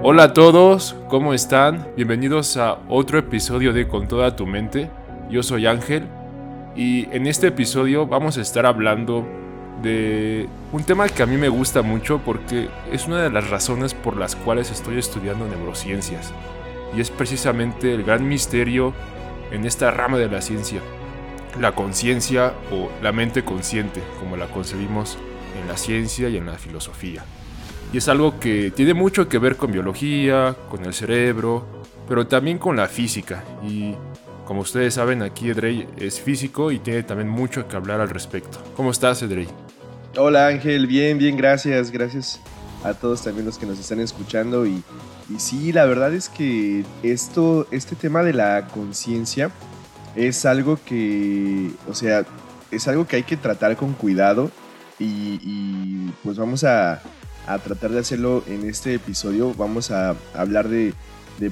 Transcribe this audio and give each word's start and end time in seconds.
Hola 0.00 0.22
a 0.22 0.32
todos, 0.32 0.94
¿cómo 1.08 1.34
están? 1.34 1.88
Bienvenidos 1.96 2.56
a 2.56 2.78
otro 2.88 3.18
episodio 3.18 3.72
de 3.72 3.88
Con 3.88 4.06
toda 4.06 4.36
tu 4.36 4.46
mente. 4.46 4.88
Yo 5.28 5.42
soy 5.42 5.66
Ángel 5.66 6.06
y 6.76 7.08
en 7.10 7.26
este 7.26 7.48
episodio 7.48 8.06
vamos 8.06 8.38
a 8.38 8.42
estar 8.42 8.64
hablando 8.64 9.26
de 9.82 10.48
un 10.70 10.84
tema 10.84 11.08
que 11.08 11.24
a 11.24 11.26
mí 11.26 11.36
me 11.36 11.48
gusta 11.48 11.82
mucho 11.82 12.20
porque 12.24 12.68
es 12.92 13.08
una 13.08 13.24
de 13.24 13.30
las 13.30 13.50
razones 13.50 13.92
por 13.92 14.16
las 14.16 14.36
cuales 14.36 14.70
estoy 14.70 14.98
estudiando 14.98 15.48
neurociencias 15.48 16.32
y 16.96 17.00
es 17.00 17.10
precisamente 17.10 17.92
el 17.92 18.04
gran 18.04 18.28
misterio 18.28 18.94
en 19.50 19.66
esta 19.66 19.90
rama 19.90 20.16
de 20.16 20.28
la 20.28 20.42
ciencia, 20.42 20.80
la 21.60 21.72
conciencia 21.72 22.52
o 22.70 22.88
la 23.02 23.10
mente 23.10 23.44
consciente, 23.44 24.00
como 24.20 24.36
la 24.36 24.46
concebimos 24.46 25.18
en 25.60 25.66
la 25.66 25.76
ciencia 25.76 26.28
y 26.28 26.36
en 26.36 26.46
la 26.46 26.56
filosofía. 26.56 27.24
Y 27.90 27.98
es 27.98 28.08
algo 28.08 28.38
que 28.38 28.70
tiene 28.70 28.92
mucho 28.92 29.28
que 29.28 29.38
ver 29.38 29.56
con 29.56 29.72
biología, 29.72 30.54
con 30.68 30.84
el 30.84 30.92
cerebro, 30.92 31.66
pero 32.06 32.26
también 32.26 32.58
con 32.58 32.76
la 32.76 32.86
física. 32.86 33.44
Y 33.62 33.94
como 34.44 34.60
ustedes 34.60 34.94
saben, 34.94 35.22
aquí 35.22 35.48
Edrey 35.48 35.88
es 35.96 36.20
físico 36.20 36.70
y 36.70 36.80
tiene 36.80 37.02
también 37.02 37.30
mucho 37.30 37.66
que 37.66 37.76
hablar 37.76 38.02
al 38.02 38.10
respecto. 38.10 38.58
¿Cómo 38.76 38.90
estás, 38.90 39.22
Edrey? 39.22 39.48
Hola 40.18 40.48
Ángel, 40.48 40.86
bien, 40.86 41.16
bien, 41.16 41.38
gracias. 41.38 41.90
Gracias 41.90 42.40
a 42.84 42.92
todos 42.92 43.24
también 43.24 43.46
los 43.46 43.56
que 43.56 43.64
nos 43.64 43.78
están 43.78 44.00
escuchando. 44.00 44.66
Y, 44.66 44.82
y 45.34 45.38
sí, 45.38 45.72
la 45.72 45.86
verdad 45.86 46.12
es 46.12 46.28
que 46.28 46.84
esto, 47.02 47.66
este 47.70 47.96
tema 47.96 48.22
de 48.22 48.34
la 48.34 48.68
conciencia 48.68 49.50
es 50.14 50.44
algo 50.44 50.78
que, 50.84 51.70
o 51.88 51.94
sea, 51.94 52.26
es 52.70 52.86
algo 52.86 53.06
que 53.06 53.16
hay 53.16 53.22
que 53.22 53.38
tratar 53.38 53.76
con 53.76 53.94
cuidado. 53.94 54.50
y 54.98 56.10
pues 56.22 56.36
vamos 56.36 56.64
a, 56.64 57.00
a 57.48 57.58
tratar 57.58 57.90
de 57.90 58.00
hacerlo 58.00 58.44
en 58.46 58.68
este 58.68 58.94
episodio. 58.94 59.54
Vamos 59.54 59.90
a 59.90 60.16
hablar 60.34 60.68
de, 60.68 60.92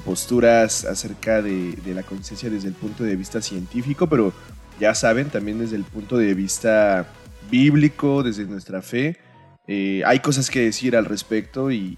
posturas 0.05 0.85
acerca 0.85 1.41
de, 1.41 1.75
la 1.87 2.03
conciencia 2.03 2.49
desde 2.49 2.67
el 2.67 2.75
punto 2.75 3.03
de 3.03 3.15
vista 3.15 3.41
científico, 3.41 4.07
pero 4.07 4.31
ya 4.79 4.93
saben, 4.93 5.29
también 5.29 5.59
desde 5.59 5.75
el 5.75 5.83
punto 5.83 6.17
de 6.17 6.33
vista 6.35 7.07
bíblico, 7.49 8.21
desde 8.21 8.45
nuestra 8.45 8.81
fe. 8.81 9.17
Eh, 9.67 10.03
hay 10.05 10.19
cosas 10.19 10.51
que 10.51 10.61
decir 10.61 10.95
al 10.95 11.05
respecto 11.05 11.71
y, 11.71 11.97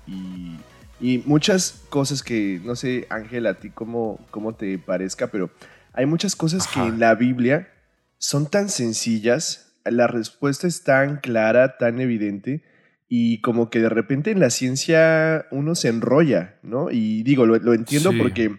muchas 1.25 1.83
cosas 1.89 2.23
que, 2.23 2.61
no 2.63 2.75
sé, 2.75 3.05
Ángel, 3.09 3.47
a 3.47 3.55
ti 3.55 3.69
cómo, 3.69 4.19
cómo 4.31 4.55
te 4.55 4.77
parezca, 4.77 5.27
pero 5.27 5.49
hay 5.93 6.05
muchas 6.05 6.35
cosas 6.35 6.67
que 6.67 6.79
en 6.79 6.99
la 6.99 7.15
Biblia 7.15 7.69
son 8.17 8.49
tan 8.49 8.69
sencillas, 8.69 9.73
la 9.83 10.07
respuesta 10.07 10.67
es 10.67 10.83
tan 10.83 11.17
clara, 11.17 11.77
tan 11.77 11.99
evidente, 11.99 12.63
y 13.11 13.41
como 13.41 13.71
que 13.71 13.79
de 13.79 13.89
repente 13.89 14.29
en 14.29 14.39
la 14.39 14.51
ciencia 14.51 15.47
uno 15.49 15.73
se 15.73 15.89
enrolla, 15.89 16.59
¿no? 16.61 16.91
Y 16.91 17.23
digo, 17.23 17.47
lo, 17.47 17.73
entiendo 17.73 18.11
porque, 18.15 18.55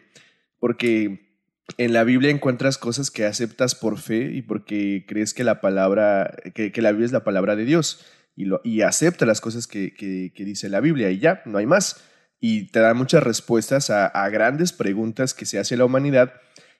porque 0.59 1.39
en 1.79 1.93
la 1.93 2.03
Biblia 2.03 2.33
encuentras 2.33 2.77
cosas 2.77 3.13
que 3.13 3.25
aceptas 3.25 3.77
por 3.77 4.01
fe 4.01 4.33
y 4.33 4.43
porque 4.43 5.05
crees 5.07 5.35
que 5.35 5.45
la 5.45 5.61
palabra, 5.61 6.35
que, 6.53 6.73
la 6.83 6.91
Biblia 6.91 7.07
es 7.07 7.13
la 7.13 7.23
palabra 7.23 7.55
de 7.55 7.65
Dios 7.65 8.05
y, 8.35 8.47
lo, 8.47 8.61
y 8.65 8.81
acepta 8.81 9.25
las 9.25 9.41
cosas 9.41 9.69
que, 9.69 9.95
que, 9.95 10.45
dice 10.45 10.69
la 10.69 10.81
Biblia 10.81 11.11
y 11.11 11.21
ya, 11.21 11.43
no 11.47 11.59
hay 11.59 11.67
más. 11.67 12.05
Y 12.41 12.73
te 12.73 12.81
da 12.81 12.93
muchas 12.93 13.23
respuestas 13.23 13.89
a, 13.91 14.07
a 14.07 14.29
grandes 14.31 14.73
preguntas 14.73 15.33
que 15.33 15.47
se 15.47 15.61
hace 15.61 15.77
la 15.77 15.85
humanidad, 15.85 16.33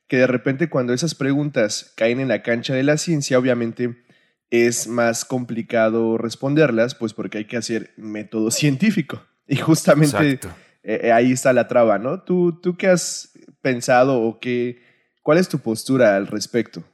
que 0.09 0.17
de 0.17 0.27
repente 0.27 0.69
cuando 0.69 0.93
esas 0.93 1.15
preguntas 1.15 1.93
caen 1.97 2.19
en 2.19 2.29
la 2.29 2.43
cancha 2.43 2.75
de 2.75 2.83
la 2.83 2.97
ciencia, 2.97 3.39
obviamente 3.39 4.03
es 4.51 4.89
más 4.89 5.25
complicado 5.25 6.19
responderlas, 6.19 6.95
pues 6.95 7.15
porque 7.15 7.39
hay 7.39 7.45
que 7.47 7.57
hacer 7.57 7.93
método 7.97 8.51
científico. 8.51 9.23
Y 9.47 9.57
justamente 9.57 10.39
eh, 10.83 11.01
eh, 11.05 11.13
ahí 11.13 11.33
está 11.33 11.53
la 11.53 11.69
traba, 11.69 11.99
¿no? 11.99 12.23
¿Tú, 12.23 12.61
¿Tú 12.61 12.77
qué 12.77 12.89
has 12.89 13.33
pensado 13.61 14.21
o 14.21 14.39
qué, 14.39 14.81
cuál 15.23 15.39
es 15.39 15.49
tu 15.49 15.59
postura 15.59 16.17
al 16.17 16.27
respecto? 16.27 16.85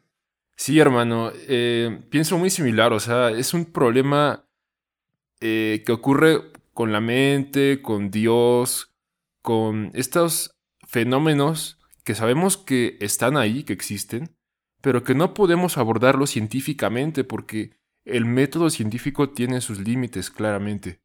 Sí, 0.57 0.79
hermano, 0.79 1.33
eh, 1.49 2.01
pienso 2.09 2.39
muy 2.39 2.49
similar, 2.49 2.93
o 2.93 3.01
sea, 3.01 3.31
es 3.31 3.53
un 3.53 3.67
problema 3.67 4.43
que 5.39 5.85
ocurre 5.91 6.51
con 6.73 6.93
la 6.93 7.01
mente, 7.01 7.83
con 7.83 8.11
Dios, 8.11 8.97
con 9.43 9.91
estos 9.95 10.57
fenómenos 10.89 11.79
que 12.05 12.15
sabemos 12.15 12.57
que 12.57 12.97
están 13.01 13.37
ahí, 13.37 13.65
que 13.65 13.75
existen, 13.75 14.36
pero 14.87 15.03
que 15.03 15.17
no 15.17 15.35
podemos 15.35 15.79
abordarlo 15.79 16.29
científicamente 16.29 17.25
porque 17.25 17.73
el 18.05 18.25
método 18.25 18.71
científico 18.71 19.31
tiene 19.31 19.61
sus 19.61 19.81
límites 19.81 20.31
claramente. 20.31 21.03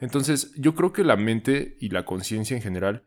Entonces, 0.00 0.52
yo 0.56 0.74
creo 0.74 0.92
que 0.92 1.04
la 1.04 1.14
mente 1.14 1.76
y 1.78 1.90
la 1.90 2.04
conciencia 2.04 2.56
en 2.56 2.62
general 2.64 3.06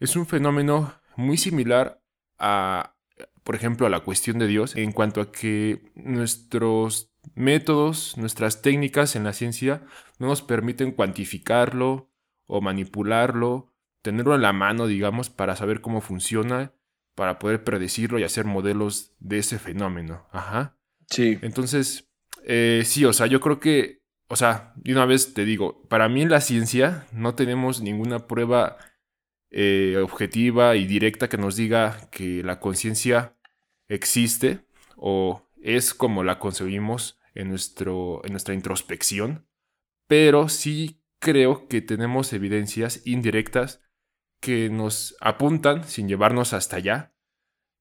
es 0.00 0.16
un 0.16 0.26
fenómeno 0.26 0.94
muy 1.14 1.36
similar 1.36 2.02
a, 2.36 2.96
por 3.44 3.54
ejemplo, 3.54 3.86
a 3.86 3.90
la 3.90 4.00
cuestión 4.00 4.40
de 4.40 4.48
Dios 4.48 4.74
en 4.74 4.90
cuanto 4.90 5.20
a 5.20 5.30
que 5.30 5.92
nuestros 5.94 7.14
métodos, 7.36 8.16
nuestras 8.16 8.62
técnicas 8.62 9.14
en 9.14 9.22
la 9.22 9.32
ciencia 9.32 9.84
no 10.18 10.26
nos 10.26 10.42
permiten 10.42 10.90
cuantificarlo 10.90 12.10
o 12.46 12.60
manipularlo, 12.60 13.72
tenerlo 14.02 14.34
en 14.34 14.42
la 14.42 14.52
mano, 14.52 14.88
digamos, 14.88 15.30
para 15.30 15.54
saber 15.54 15.80
cómo 15.80 16.00
funciona 16.00 16.72
para 17.20 17.38
poder 17.38 17.64
predecirlo 17.64 18.18
y 18.18 18.24
hacer 18.24 18.46
modelos 18.46 19.12
de 19.18 19.40
ese 19.40 19.58
fenómeno. 19.58 20.26
Ajá. 20.32 20.78
Sí. 21.10 21.38
Entonces, 21.42 22.10
eh, 22.44 22.80
sí, 22.86 23.04
o 23.04 23.12
sea, 23.12 23.26
yo 23.26 23.40
creo 23.40 23.60
que, 23.60 24.00
o 24.28 24.36
sea, 24.36 24.72
de 24.76 24.92
una 24.92 25.04
vez 25.04 25.34
te 25.34 25.44
digo, 25.44 25.86
para 25.90 26.08
mí 26.08 26.22
en 26.22 26.30
la 26.30 26.40
ciencia 26.40 27.06
no 27.12 27.34
tenemos 27.34 27.82
ninguna 27.82 28.26
prueba 28.26 28.78
eh, 29.50 29.98
objetiva 30.02 30.76
y 30.76 30.86
directa 30.86 31.28
que 31.28 31.36
nos 31.36 31.56
diga 31.56 32.08
que 32.10 32.42
la 32.42 32.58
conciencia 32.58 33.36
existe 33.86 34.64
o 34.96 35.46
es 35.60 35.92
como 35.92 36.24
la 36.24 36.38
concebimos 36.38 37.20
en, 37.34 37.50
nuestro, 37.50 38.22
en 38.24 38.30
nuestra 38.32 38.54
introspección, 38.54 39.46
pero 40.06 40.48
sí 40.48 41.02
creo 41.18 41.68
que 41.68 41.82
tenemos 41.82 42.32
evidencias 42.32 43.02
indirectas 43.04 43.82
que 44.40 44.70
nos 44.70 45.16
apuntan, 45.20 45.84
sin 45.84 46.08
llevarnos 46.08 46.52
hasta 46.52 46.76
allá, 46.76 47.12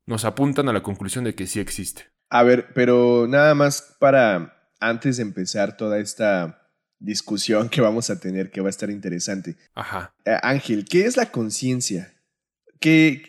nos 0.06 0.26
apuntan 0.26 0.70
a 0.70 0.74
la 0.74 0.84
conclusión 0.84 1.24
de 1.24 1.36
que 1.36 1.48
sí 1.48 1.60
existe. 1.60 2.08
A 2.30 2.44
ver, 2.44 2.74
pero 2.74 3.28
nada 3.28 3.56
más 3.56 3.96
para 4.00 4.72
antes 4.80 5.18
de 5.18 5.24
empezar 5.24 5.78
toda 5.78 6.00
esta 6.00 6.60
discusión 7.00 7.70
que 7.70 7.82
vamos 7.82 8.10
a 8.10 8.20
tener, 8.20 8.52
que 8.52 8.62
va 8.62 8.68
a 8.68 8.70
estar 8.70 8.90
interesante. 8.90 9.56
Ajá. 9.74 10.14
Eh, 10.26 10.38
Ángel, 10.44 10.86
¿qué 10.86 11.06
es 11.06 11.18
la 11.18 11.32
conciencia? 11.32 12.14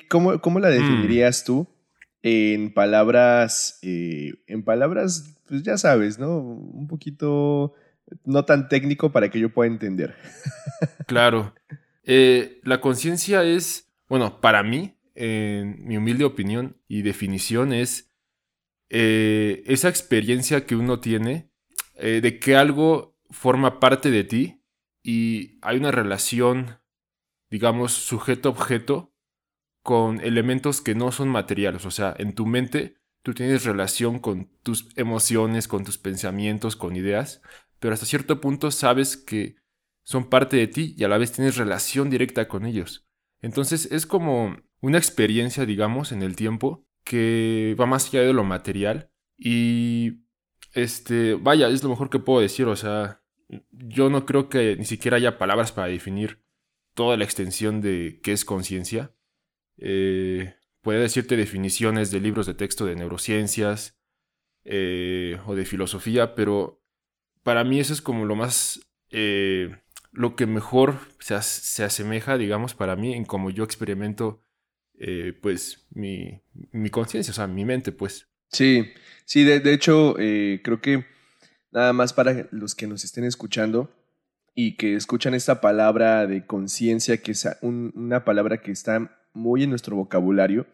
Cómo, 0.08 0.40
cómo, 0.40 0.60
la 0.60 0.68
mm. 0.68 0.72
definirías 0.72 1.44
tú 1.44 1.66
en 2.22 2.72
palabras, 2.72 3.78
eh, 3.82 4.34
en 4.46 4.62
palabras, 4.62 5.34
pues 5.48 5.62
ya 5.62 5.78
sabes, 5.78 6.18
¿no? 6.18 6.38
Un 6.38 6.86
poquito 6.86 7.74
no 8.24 8.44
tan 8.44 8.68
técnico 8.68 9.10
para 9.12 9.30
que 9.30 9.40
yo 9.40 9.52
pueda 9.52 9.70
entender. 9.70 10.16
Claro. 11.06 11.52
Eh, 12.12 12.60
la 12.64 12.80
conciencia 12.80 13.44
es, 13.44 13.94
bueno, 14.08 14.40
para 14.40 14.64
mí, 14.64 14.98
en 15.14 15.86
mi 15.86 15.96
humilde 15.96 16.24
opinión 16.24 16.76
y 16.88 17.02
definición, 17.02 17.72
es 17.72 18.10
eh, 18.88 19.62
esa 19.66 19.88
experiencia 19.88 20.66
que 20.66 20.74
uno 20.74 20.98
tiene 20.98 21.52
eh, 21.94 22.20
de 22.20 22.40
que 22.40 22.56
algo 22.56 23.16
forma 23.30 23.78
parte 23.78 24.10
de 24.10 24.24
ti 24.24 24.64
y 25.04 25.60
hay 25.62 25.76
una 25.76 25.92
relación, 25.92 26.80
digamos, 27.48 27.92
sujeto-objeto 27.92 29.14
con 29.84 30.20
elementos 30.20 30.80
que 30.80 30.96
no 30.96 31.12
son 31.12 31.28
materiales. 31.28 31.86
O 31.86 31.92
sea, 31.92 32.12
en 32.18 32.34
tu 32.34 32.44
mente 32.44 32.96
tú 33.22 33.34
tienes 33.34 33.64
relación 33.64 34.18
con 34.18 34.50
tus 34.64 34.88
emociones, 34.96 35.68
con 35.68 35.84
tus 35.84 35.96
pensamientos, 35.96 36.74
con 36.74 36.96
ideas, 36.96 37.40
pero 37.78 37.94
hasta 37.94 38.04
cierto 38.04 38.40
punto 38.40 38.72
sabes 38.72 39.16
que 39.16 39.59
son 40.02 40.28
parte 40.28 40.56
de 40.56 40.66
ti 40.66 40.94
y 40.96 41.04
a 41.04 41.08
la 41.08 41.18
vez 41.18 41.32
tienes 41.32 41.56
relación 41.56 42.10
directa 42.10 42.48
con 42.48 42.66
ellos. 42.66 43.06
Entonces 43.40 43.90
es 43.90 44.06
como 44.06 44.56
una 44.80 44.98
experiencia, 44.98 45.66
digamos, 45.66 46.12
en 46.12 46.22
el 46.22 46.36
tiempo 46.36 46.86
que 47.04 47.76
va 47.78 47.86
más 47.86 48.08
allá 48.08 48.22
de 48.22 48.32
lo 48.32 48.44
material 48.44 49.10
y 49.36 50.24
este, 50.74 51.34
vaya, 51.34 51.68
es 51.68 51.82
lo 51.82 51.88
mejor 51.88 52.10
que 52.10 52.18
puedo 52.18 52.40
decir, 52.40 52.66
o 52.66 52.76
sea, 52.76 53.22
yo 53.70 54.10
no 54.10 54.26
creo 54.26 54.48
que 54.48 54.76
ni 54.76 54.84
siquiera 54.84 55.16
haya 55.16 55.38
palabras 55.38 55.72
para 55.72 55.88
definir 55.88 56.42
toda 56.94 57.16
la 57.16 57.24
extensión 57.24 57.80
de 57.80 58.20
qué 58.22 58.32
es 58.32 58.44
conciencia. 58.44 59.14
Eh, 59.78 60.54
puede 60.82 61.00
decirte 61.00 61.36
definiciones 61.36 62.10
de 62.10 62.20
libros 62.20 62.46
de 62.46 62.54
texto 62.54 62.84
de 62.86 62.96
neurociencias 62.96 63.98
eh, 64.64 65.38
o 65.46 65.54
de 65.54 65.64
filosofía, 65.64 66.34
pero 66.34 66.82
para 67.42 67.64
mí 67.64 67.80
eso 67.80 67.92
es 67.92 68.02
como 68.02 68.24
lo 68.24 68.36
más 68.36 68.80
eh, 69.10 69.74
lo 70.12 70.36
que 70.36 70.46
mejor 70.46 70.98
se, 71.18 71.34
asemeja, 71.84 72.36
digamos, 72.36 72.74
para 72.74 72.96
mí 72.96 73.14
en 73.14 73.24
cómo 73.24 73.50
yo 73.50 73.64
experimento, 73.64 74.42
eh, 74.98 75.32
pues, 75.40 75.86
mi, 75.90 76.42
conciencia, 76.90 77.30
o 77.32 77.34
sea, 77.34 77.46
mi 77.46 77.64
mente, 77.64 77.92
pues. 77.92 78.28
Sí, 78.48 78.90
sí, 79.24 79.44
de, 79.44 79.72
hecho, 79.72 80.16
eh, 80.18 80.60
creo 80.64 80.80
que 80.80 81.06
nada 81.70 81.92
más 81.92 82.12
para 82.12 82.48
los 82.50 82.74
que 82.74 82.86
nos 82.86 83.04
estén 83.04 83.24
escuchando, 83.24 83.90
y 84.54 84.76
que 84.76 84.94
escuchan 84.94 85.34
esta 85.34 85.60
palabra 85.60 86.26
de 86.26 86.44
conciencia, 86.44 87.16
que 87.18 87.32
es 87.32 87.48
una 87.62 88.24
palabra 88.24 88.60
que 88.60 88.72
está 88.72 89.16
muy 89.32 89.62
en 89.62 89.70
nuestro 89.70 89.96
vocabulario, 89.96 90.66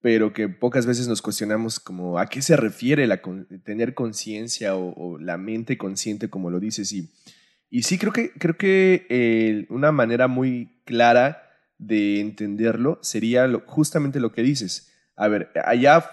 pero 0.00 0.32
que 0.32 0.48
pocas 0.48 0.84
veces 0.84 1.08
nos 1.08 1.22
cuestionamos 1.22 1.80
como 1.80 2.18
a 2.18 2.26
qué 2.26 2.42
se 2.42 2.56
refiere 2.56 3.06
la 3.06 3.22
tener 3.64 3.94
conciencia 3.94 4.76
o, 4.76 5.18
la 5.18 5.38
mente 5.38 5.78
consciente, 5.78 6.28
como 6.28 6.50
lo 6.50 6.60
dices. 6.60 6.92
Y, 6.92 7.10
y 7.74 7.82
sí, 7.82 7.98
creo 7.98 8.12
que, 8.12 8.30
creo 8.30 8.56
que 8.56 9.04
eh, 9.08 9.66
una 9.68 9.90
manera 9.90 10.28
muy 10.28 10.78
clara 10.84 11.50
de 11.76 12.20
entenderlo 12.20 13.00
sería 13.02 13.50
justamente 13.66 14.20
lo 14.20 14.30
que 14.30 14.44
dices. 14.44 14.92
A 15.16 15.26
ver, 15.26 15.50
allá 15.64 16.08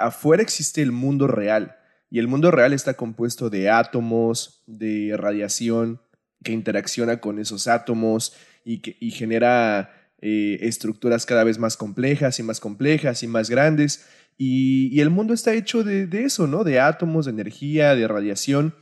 afuera 0.00 0.42
existe 0.42 0.82
el 0.82 0.90
mundo 0.90 1.28
real 1.28 1.76
y 2.10 2.18
el 2.18 2.26
mundo 2.26 2.50
real 2.50 2.72
está 2.72 2.94
compuesto 2.94 3.48
de 3.48 3.70
átomos, 3.70 4.64
de 4.66 5.14
radiación 5.16 6.00
que 6.42 6.50
interacciona 6.50 7.20
con 7.20 7.38
esos 7.38 7.68
átomos 7.68 8.34
y, 8.64 8.80
que, 8.80 8.96
genera 9.10 9.92
eh, 10.20 10.58
estructuras 10.62 11.26
cada 11.26 11.44
vez 11.44 11.60
más 11.60 11.76
complejas 11.76 12.40
y 12.40 12.42
más 12.42 12.58
complejas 12.58 13.22
y 13.22 13.28
más 13.28 13.48
grandes. 13.48 14.04
Y, 14.36 15.00
el 15.00 15.10
mundo 15.10 15.32
está 15.32 15.54
hecho 15.54 15.84
de, 15.84 16.08
eso, 16.24 16.48
¿no? 16.48 16.64
De 16.64 16.80
átomos, 16.80 17.26
de 17.26 17.30
energía, 17.30 17.94
de 17.94 18.08
radiación 18.08 18.74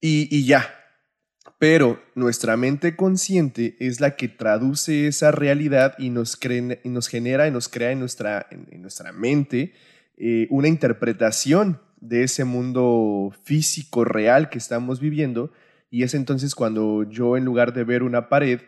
y 0.00 0.46
ya, 0.46 0.79
pero 1.60 2.02
nuestra 2.14 2.56
mente 2.56 2.96
consciente 2.96 3.76
es 3.80 4.00
la 4.00 4.16
que 4.16 4.28
traduce 4.28 5.06
esa 5.06 5.30
realidad 5.30 5.94
y 5.98 6.08
nos, 6.08 6.38
y 6.42 6.88
nos 6.88 7.06
genera 7.06 7.46
y 7.46 7.50
nos 7.50 7.68
crea 7.68 7.92
en 7.92 8.00
nuestra, 8.00 8.46
en, 8.50 8.80
nuestra 8.80 9.12
mente 9.12 9.74
eh, 10.16 10.46
una 10.48 10.68
interpretación 10.68 11.78
de 12.00 12.22
ese 12.22 12.44
mundo 12.44 13.30
físico 13.44 14.06
real 14.06 14.48
que 14.48 14.56
estamos 14.56 15.00
viviendo. 15.00 15.52
Y 15.90 16.02
es 16.02 16.14
entonces 16.14 16.54
cuando 16.54 17.02
yo 17.02 17.36
en 17.36 17.44
lugar 17.44 17.74
de 17.74 17.84
ver 17.84 18.04
una 18.04 18.30
pared, 18.30 18.60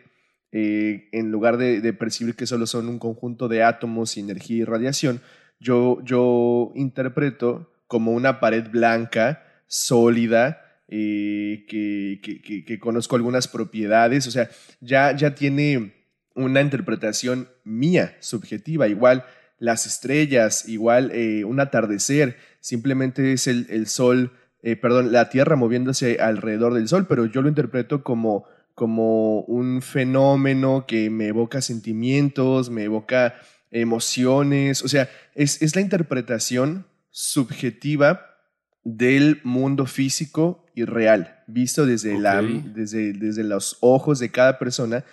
eh, 0.51 1.09
en 1.13 1.31
lugar 1.31 1.57
de, 1.57 1.93
percibir 1.93 2.35
que 2.35 2.45
solo 2.45 2.67
son 2.67 2.89
un 2.89 2.99
conjunto 2.99 3.47
de 3.47 3.63
átomos, 3.63 4.17
energía 4.17 4.57
y 4.57 4.65
radiación, 4.65 5.19
yo, 5.59 5.99
yo 6.03 6.71
interpreto 6.75 7.73
como 7.87 8.11
una 8.11 8.39
pared 8.39 8.69
blanca, 8.69 9.41
sólida, 9.65 10.62
eh, 10.89 11.65
que, 11.67 12.79
conozco 12.79 13.15
algunas 13.15 13.47
propiedades, 13.47 14.27
o 14.27 14.31
sea, 14.31 14.49
ya, 14.81 15.15
ya 15.15 15.33
tiene 15.33 15.93
una 16.35 16.61
interpretación 16.61 17.49
mía, 17.63 18.17
subjetiva, 18.19 18.87
igual 18.87 19.25
las 19.59 19.85
estrellas, 19.85 20.67
igual 20.67 21.11
eh, 21.13 21.45
un 21.45 21.59
atardecer, 21.59 22.37
simplemente 22.59 23.33
es 23.33 23.47
el, 23.47 23.87
sol, 23.87 24.33
eh, 24.61 24.75
perdón, 24.75 25.11
la 25.11 25.29
Tierra 25.29 25.55
moviéndose 25.55 26.19
alrededor 26.19 26.73
del 26.73 26.87
sol, 26.87 27.07
pero 27.07 27.25
yo 27.25 27.41
lo 27.41 27.49
interpreto 27.49 28.03
como, 28.03 28.45
como 28.75 29.41
un 29.41 29.81
fenómeno 29.81 30.85
que 30.87 31.09
me 31.09 31.27
evoca 31.27 31.61
sentimientos, 31.61 32.69
me 32.69 32.83
evoca 32.83 33.35
emociones, 33.71 34.83
o 34.83 34.87
sea, 34.87 35.09
es, 35.33 35.61
es 35.61 35.75
la 35.75 35.81
interpretación 35.81 36.85
subjetiva 37.09 38.37
del 38.83 39.39
mundo 39.43 39.85
físico 39.85 40.62
y 40.75 40.85
real, 40.85 41.43
visto 41.47 41.85
desde, 41.85 42.17
la, 42.19 42.41
desde, 42.41 43.13
desde, 43.13 43.43
los 43.43 43.77
ojos 43.81 44.19
de 44.19 44.29
cada 44.29 44.59
persona. 44.59 45.03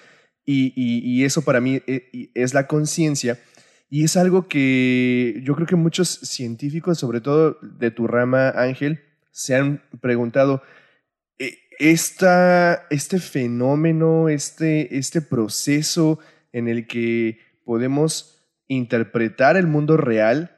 Y, 0.44 1.22
eso 1.24 1.42
para 1.42 1.60
mí 1.60 1.80
eh, 1.86 2.30
es 2.34 2.54
la 2.54 2.66
conciencia. 2.66 3.38
Y 3.88 4.04
es 4.04 4.16
algo 4.16 4.48
que 4.48 5.40
yo 5.44 5.54
creo 5.54 5.66
que 5.66 5.76
muchos 5.76 6.08
científicos, 6.08 6.98
sobre 6.98 7.20
todo 7.20 7.58
de 7.60 7.90
tu 7.90 8.06
rama, 8.06 8.50
Ángel, 8.50 9.00
se 9.30 9.54
han 9.54 9.82
preguntado, 10.00 10.62
eh, 11.38 11.58
esta, 11.78 12.86
este 12.90 13.18
fenómeno, 13.20 14.28
este, 14.28 14.96
este 14.96 15.20
proceso 15.20 16.18
en 16.52 16.68
el 16.68 16.86
que 16.86 17.38
podemos 17.64 18.44
interpretar 18.66 19.56
el 19.56 19.66
mundo 19.66 19.96
real, 19.96 20.56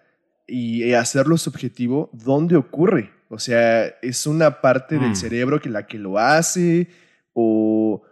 y 0.53 0.93
hacerlo 0.93 1.39
subjetivo, 1.39 2.11
¿dónde 2.13 2.57
ocurre? 2.57 3.11
O 3.33 3.39
sea, 3.39 3.87
¿es 4.03 4.27
una 4.27 4.61
parte 4.61 4.99
del 4.99 5.13
mm. 5.13 5.17
cerebro 5.17 5.59
que 5.59 5.71
la 5.71 5.87
que 5.87 5.99
lo 5.99 6.19
hace? 6.19 6.89
¿O, 7.33 8.03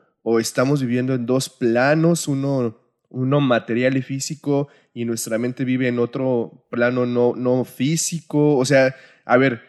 estamos 0.41 0.81
viviendo 0.81 1.13
en 1.13 1.27
dos 1.27 1.51
planos, 1.51 2.27
uno, 2.27 2.79
uno 3.11 3.41
material 3.43 3.99
y 3.99 4.03
físico, 4.03 4.69
y 4.95 5.05
nuestra 5.05 5.37
mente 5.37 5.67
vive 5.67 5.89
en 5.89 5.99
otro 5.99 6.67
plano 6.71 7.05
no, 7.05 7.35
no 7.37 7.67
físico? 7.67 8.57
O 8.57 8.65
sea, 8.65 8.95
a 9.27 9.37
ver, 9.37 9.61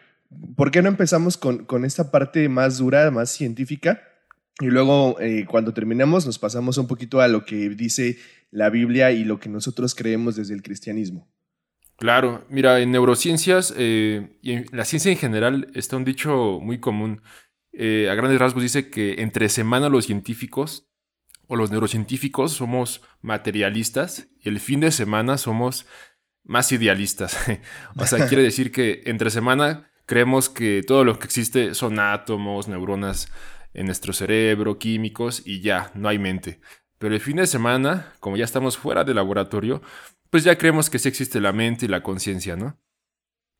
¿por 0.56 0.70
qué 0.70 0.80
no 0.80 0.88
empezamos 0.88 1.36
con, 1.36 1.66
con 1.66 1.84
esta 1.84 2.10
parte 2.10 2.48
más 2.48 2.78
dura, 2.78 3.10
más 3.10 3.28
científica? 3.28 4.00
Y 4.58 4.68
luego, 4.68 5.20
eh, 5.20 5.44
cuando 5.46 5.74
terminemos, 5.74 6.24
nos 6.24 6.38
pasamos 6.38 6.78
un 6.78 6.86
poquito 6.86 7.20
a 7.20 7.28
lo 7.28 7.44
que 7.44 7.68
dice 7.68 8.16
la 8.50 8.70
Biblia 8.70 9.10
y 9.10 9.24
lo 9.24 9.38
que 9.38 9.50
nosotros 9.50 9.94
creemos 9.94 10.34
desde 10.34 10.54
el 10.54 10.62
cristianismo. 10.62 11.28
Claro, 11.96 12.44
mira, 12.48 12.80
en 12.80 12.90
neurociencias 12.90 13.72
eh, 13.76 14.36
y 14.42 14.52
en 14.52 14.66
la 14.72 14.84
ciencia 14.84 15.12
en 15.12 15.18
general 15.18 15.68
está 15.74 15.96
un 15.96 16.04
dicho 16.04 16.58
muy 16.60 16.80
común. 16.80 17.22
Eh, 17.72 18.08
a 18.10 18.14
grandes 18.14 18.38
rasgos 18.38 18.62
dice 18.62 18.90
que 18.90 19.22
entre 19.22 19.48
semana 19.48 19.88
los 19.88 20.06
científicos 20.06 20.88
o 21.46 21.56
los 21.56 21.70
neurocientíficos 21.70 22.52
somos 22.52 23.02
materialistas 23.20 24.28
y 24.40 24.48
el 24.48 24.60
fin 24.60 24.80
de 24.80 24.90
semana 24.90 25.38
somos 25.38 25.86
más 26.44 26.72
idealistas. 26.72 27.38
o 27.96 28.06
sea, 28.06 28.26
quiere 28.28 28.42
decir 28.42 28.72
que 28.72 29.02
entre 29.06 29.30
semana 29.30 29.90
creemos 30.06 30.48
que 30.48 30.82
todo 30.86 31.04
lo 31.04 31.18
que 31.18 31.26
existe 31.26 31.74
son 31.74 31.98
átomos, 31.98 32.68
neuronas 32.68 33.30
en 33.74 33.86
nuestro 33.86 34.12
cerebro, 34.12 34.78
químicos 34.78 35.42
y 35.44 35.60
ya, 35.60 35.90
no 35.94 36.08
hay 36.08 36.18
mente. 36.18 36.60
Pero 36.98 37.14
el 37.14 37.20
fin 37.20 37.36
de 37.36 37.46
semana, 37.46 38.12
como 38.20 38.36
ya 38.36 38.44
estamos 38.44 38.78
fuera 38.78 39.04
del 39.04 39.16
laboratorio, 39.16 39.82
pues 40.32 40.44
ya 40.44 40.56
creemos 40.56 40.88
que 40.88 40.98
sí 40.98 41.10
existe 41.10 41.42
la 41.42 41.52
mente 41.52 41.84
y 41.84 41.88
la 41.88 42.02
conciencia, 42.02 42.56
¿no? 42.56 42.80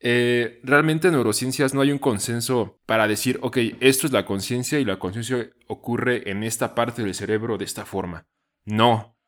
Eh, 0.00 0.58
realmente 0.62 1.08
en 1.08 1.12
neurociencias 1.12 1.74
no 1.74 1.82
hay 1.82 1.92
un 1.92 1.98
consenso 1.98 2.80
para 2.86 3.06
decir, 3.06 3.38
ok, 3.42 3.58
esto 3.80 4.06
es 4.06 4.12
la 4.14 4.24
conciencia 4.24 4.80
y 4.80 4.86
la 4.86 4.98
conciencia 4.98 5.50
ocurre 5.68 6.30
en 6.30 6.42
esta 6.42 6.74
parte 6.74 7.02
del 7.02 7.14
cerebro 7.14 7.58
de 7.58 7.66
esta 7.66 7.84
forma. 7.84 8.26
No, 8.64 9.18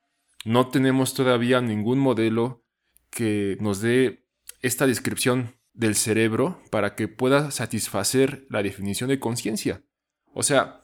no 0.46 0.68
tenemos 0.68 1.12
todavía 1.12 1.60
ningún 1.60 1.98
modelo 1.98 2.64
que 3.10 3.58
nos 3.60 3.82
dé 3.82 4.26
esta 4.62 4.86
descripción 4.86 5.54
del 5.74 5.96
cerebro 5.96 6.62
para 6.70 6.94
que 6.94 7.08
pueda 7.08 7.50
satisfacer 7.50 8.46
la 8.48 8.62
definición 8.62 9.10
de 9.10 9.20
conciencia. 9.20 9.84
O 10.32 10.42
sea, 10.42 10.80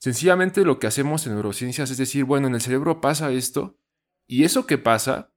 sencillamente 0.00 0.66
lo 0.66 0.78
que 0.78 0.86
hacemos 0.86 1.26
en 1.26 1.32
neurociencias 1.32 1.90
es 1.90 1.96
decir, 1.96 2.24
bueno, 2.24 2.48
en 2.48 2.56
el 2.56 2.60
cerebro 2.60 3.00
pasa 3.00 3.32
esto, 3.32 3.78
y 4.26 4.44
eso 4.44 4.66
que 4.66 4.78
pasa 4.78 5.33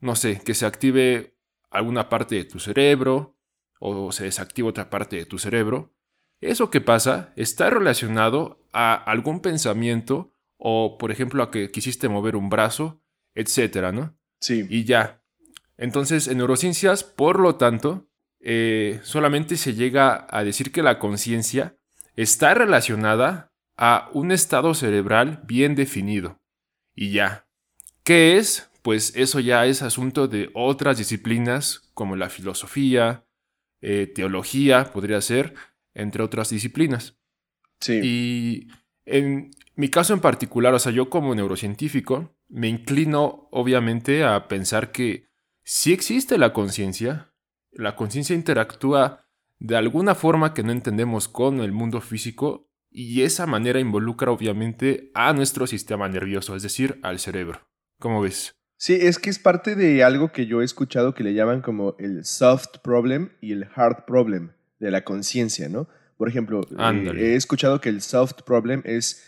no 0.00 0.16
sé, 0.16 0.40
que 0.44 0.54
se 0.54 0.66
active 0.66 1.36
alguna 1.70 2.08
parte 2.08 2.36
de 2.36 2.44
tu 2.44 2.58
cerebro 2.58 3.36
o 3.80 4.12
se 4.12 4.24
desactive 4.24 4.68
otra 4.68 4.90
parte 4.90 5.16
de 5.16 5.26
tu 5.26 5.38
cerebro. 5.38 5.94
Eso 6.40 6.70
que 6.70 6.80
pasa 6.80 7.32
está 7.36 7.70
relacionado 7.70 8.64
a 8.72 8.94
algún 8.94 9.40
pensamiento 9.40 10.32
o, 10.56 10.98
por 10.98 11.10
ejemplo, 11.10 11.42
a 11.42 11.50
que 11.50 11.70
quisiste 11.70 12.08
mover 12.08 12.36
un 12.36 12.48
brazo, 12.48 13.02
etcétera, 13.34 13.92
¿no? 13.92 14.16
Sí. 14.40 14.66
Y 14.68 14.84
ya. 14.84 15.22
Entonces, 15.76 16.26
en 16.28 16.38
neurociencias, 16.38 17.04
por 17.04 17.38
lo 17.38 17.56
tanto, 17.56 18.08
eh, 18.40 19.00
solamente 19.02 19.56
se 19.56 19.74
llega 19.74 20.26
a 20.30 20.44
decir 20.44 20.72
que 20.72 20.82
la 20.82 20.98
conciencia 20.98 21.76
está 22.16 22.54
relacionada 22.54 23.52
a 23.76 24.10
un 24.12 24.32
estado 24.32 24.74
cerebral 24.74 25.42
bien 25.44 25.76
definido. 25.76 26.40
Y 26.94 27.12
ya. 27.12 27.46
¿Qué 28.02 28.36
es? 28.36 28.67
Pues 28.82 29.12
eso 29.16 29.40
ya 29.40 29.66
es 29.66 29.82
asunto 29.82 30.28
de 30.28 30.50
otras 30.54 30.98
disciplinas 30.98 31.90
como 31.94 32.16
la 32.16 32.30
filosofía, 32.30 33.24
eh, 33.80 34.10
teología, 34.12 34.90
podría 34.92 35.20
ser, 35.20 35.54
entre 35.94 36.22
otras 36.22 36.50
disciplinas. 36.50 37.18
Sí. 37.80 38.00
Y 38.02 38.68
en 39.04 39.50
mi 39.74 39.88
caso 39.88 40.14
en 40.14 40.20
particular, 40.20 40.74
o 40.74 40.78
sea, 40.78 40.92
yo 40.92 41.10
como 41.10 41.34
neurocientífico, 41.34 42.34
me 42.48 42.68
inclino 42.68 43.48
obviamente 43.52 44.24
a 44.24 44.48
pensar 44.48 44.90
que 44.90 45.28
si 45.62 45.92
existe 45.92 46.38
la 46.38 46.52
conciencia, 46.52 47.32
la 47.70 47.94
conciencia 47.94 48.34
interactúa 48.34 49.26
de 49.58 49.76
alguna 49.76 50.14
forma 50.14 50.54
que 50.54 50.62
no 50.62 50.72
entendemos 50.72 51.28
con 51.28 51.60
el 51.60 51.72
mundo 51.72 52.00
físico 52.00 52.70
y 52.90 53.22
esa 53.22 53.46
manera 53.46 53.80
involucra 53.80 54.32
obviamente 54.32 55.10
a 55.14 55.32
nuestro 55.32 55.66
sistema 55.66 56.08
nervioso, 56.08 56.56
es 56.56 56.62
decir, 56.62 56.98
al 57.02 57.18
cerebro. 57.18 57.68
¿Cómo 57.98 58.20
ves? 58.20 58.57
Sí, 58.80 58.94
es 58.94 59.18
que 59.18 59.28
es 59.28 59.40
parte 59.40 59.74
de 59.74 60.04
algo 60.04 60.30
que 60.30 60.46
yo 60.46 60.62
he 60.62 60.64
escuchado 60.64 61.12
que 61.12 61.24
le 61.24 61.34
llaman 61.34 61.62
como 61.62 61.96
el 61.98 62.24
soft 62.24 62.78
problem 62.80 63.30
y 63.40 63.50
el 63.50 63.66
hard 63.74 64.04
problem 64.06 64.52
de 64.78 64.92
la 64.92 65.02
conciencia, 65.02 65.68
¿no? 65.68 65.88
Por 66.16 66.28
ejemplo, 66.28 66.60
eh, 66.78 67.14
he 67.16 67.34
escuchado 67.34 67.80
que 67.80 67.88
el 67.88 68.02
soft 68.02 68.42
problem 68.46 68.82
es, 68.84 69.24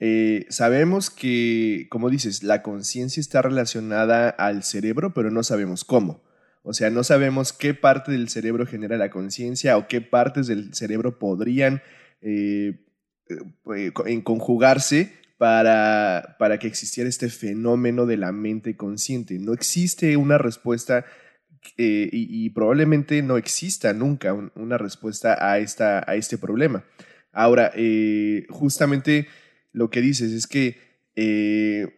eh, 0.00 0.44
sabemos 0.50 1.08
que, 1.08 1.86
como 1.90 2.10
dices, 2.10 2.42
la 2.42 2.62
conciencia 2.62 3.22
está 3.22 3.40
relacionada 3.40 4.28
al 4.28 4.64
cerebro, 4.64 5.14
pero 5.14 5.30
no 5.30 5.42
sabemos 5.44 5.84
cómo. 5.84 6.22
O 6.62 6.74
sea, 6.74 6.90
no 6.90 7.02
sabemos 7.02 7.54
qué 7.54 7.72
parte 7.72 8.12
del 8.12 8.28
cerebro 8.28 8.66
genera 8.66 8.98
la 8.98 9.10
conciencia 9.10 9.78
o 9.78 9.88
qué 9.88 10.02
partes 10.02 10.46
del 10.46 10.74
cerebro 10.74 11.18
podrían 11.18 11.80
eh, 12.20 12.84
en 14.04 14.20
conjugarse 14.20 15.19
para, 15.40 16.36
para 16.38 16.58
que 16.58 16.66
existiera 16.66 17.08
este 17.08 17.30
fenómeno 17.30 18.04
de 18.04 18.18
la 18.18 18.30
mente 18.30 18.76
consciente. 18.76 19.38
No 19.38 19.54
existe 19.54 20.18
una 20.18 20.36
respuesta 20.36 21.06
eh, 21.78 22.10
y, 22.12 22.50
probablemente 22.50 23.22
no 23.22 23.38
exista 23.38 23.94
nunca 23.94 24.34
una 24.34 24.76
respuesta 24.76 25.38
a, 25.40 25.56
esta, 25.56 26.04
a 26.06 26.14
este 26.16 26.36
problema. 26.36 26.84
Ahora, 27.32 27.72
eh, 27.74 28.44
justamente 28.50 29.28
lo 29.72 29.88
que 29.88 30.02
dices 30.02 30.30
es 30.32 30.46
que 30.46 30.76
eh, 31.16 31.96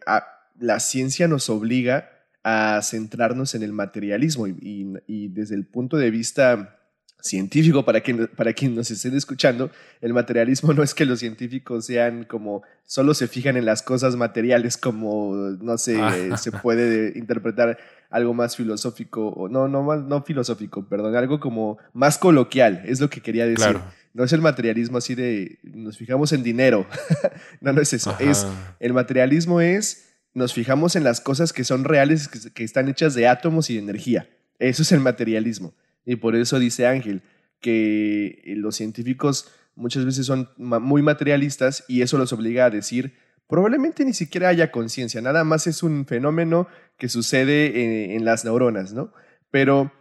la 0.57 0.79
ciencia 0.79 1.27
nos 1.27 1.49
obliga 1.49 2.11
a 2.43 2.79
centrarnos 2.81 3.55
en 3.55 3.63
el 3.63 3.73
materialismo 3.73 4.47
y 4.47 5.27
desde 5.33 5.55
el 5.55 5.65
punto 5.65 5.97
de 5.97 6.11
vista 6.11 6.79
científico 7.23 7.85
para 7.85 8.01
quien, 8.01 8.27
para 8.27 8.51
quien 8.51 8.75
nos 8.75 8.91
estén 8.91 9.15
escuchando, 9.15 9.71
el 10.01 10.13
materialismo 10.13 10.73
no 10.73 10.83
es 10.83 10.93
que 10.93 11.05
los 11.05 11.19
científicos 11.19 11.85
sean 11.85 12.25
como 12.25 12.63
solo 12.85 13.13
se 13.13 13.29
fijan 13.29 13.55
en 13.55 13.63
las 13.63 13.81
cosas 13.81 14.17
materiales 14.17 14.75
como, 14.75 15.33
no 15.33 15.77
sé, 15.77 15.97
ah. 16.01 16.37
se 16.37 16.51
puede 16.51 17.17
interpretar 17.17 17.77
algo 18.09 18.33
más 18.33 18.57
filosófico, 18.57 19.29
o 19.29 19.47
no, 19.47 19.69
no, 19.69 19.95
no 19.95 20.23
filosófico, 20.23 20.85
perdón, 20.87 21.15
algo 21.15 21.39
como 21.39 21.77
más 21.93 22.17
coloquial, 22.17 22.83
es 22.85 22.99
lo 22.99 23.09
que 23.09 23.21
quería 23.21 23.47
decir. 23.47 23.77
No 24.13 24.23
es 24.23 24.33
el 24.33 24.41
materialismo 24.41 24.99
así 24.99 25.15
de 25.15 25.57
nos 25.63 25.97
fijamos 25.97 26.33
en 26.33 26.43
dinero, 26.43 26.85
no, 27.61 27.71
no 27.73 27.81
es 27.81 27.93
eso, 27.93 28.15
es 28.19 28.45
el 28.79 28.93
materialismo 28.93 29.61
es 29.61 30.09
nos 30.35 30.53
fijamos 30.53 30.95
en 30.95 31.03
las 31.03 31.21
cosas 31.21 31.53
que 31.53 31.63
son 31.63 31.83
reales, 31.85 32.27
que 32.27 32.63
están 32.63 32.89
hechas 32.89 33.13
de 33.13 33.27
átomos 33.27 33.69
y 33.69 33.75
de 33.75 33.79
energía. 33.79 34.27
Eso 34.59 34.81
es 34.81 34.91
el 34.91 34.99
materialismo. 34.99 35.73
Y 36.05 36.17
por 36.17 36.35
eso 36.35 36.59
dice 36.59 36.87
Ángel 36.87 37.21
que 37.59 38.41
eh, 38.43 38.55
los 38.55 38.75
científicos 38.75 39.49
muchas 39.75 40.05
veces 40.05 40.25
son 40.25 40.49
muy 40.57 41.01
materialistas 41.01 41.83
y 41.87 42.01
eso 42.01 42.17
los 42.17 42.33
obliga 42.33 42.65
a 42.65 42.69
decir, 42.69 43.15
probablemente 43.47 44.05
ni 44.05 44.13
siquiera 44.13 44.49
haya 44.49 44.71
conciencia, 44.71 45.21
nada 45.21 45.43
más 45.43 45.65
es 45.65 45.81
un 45.81 46.05
fenómeno 46.05 46.67
que 46.97 47.09
sucede 47.09 47.67
eh, 47.67 48.15
en, 48.15 48.25
las 48.25 48.45
neuronas, 48.45 48.93
¿no? 48.93 49.13
Pero 49.49 49.91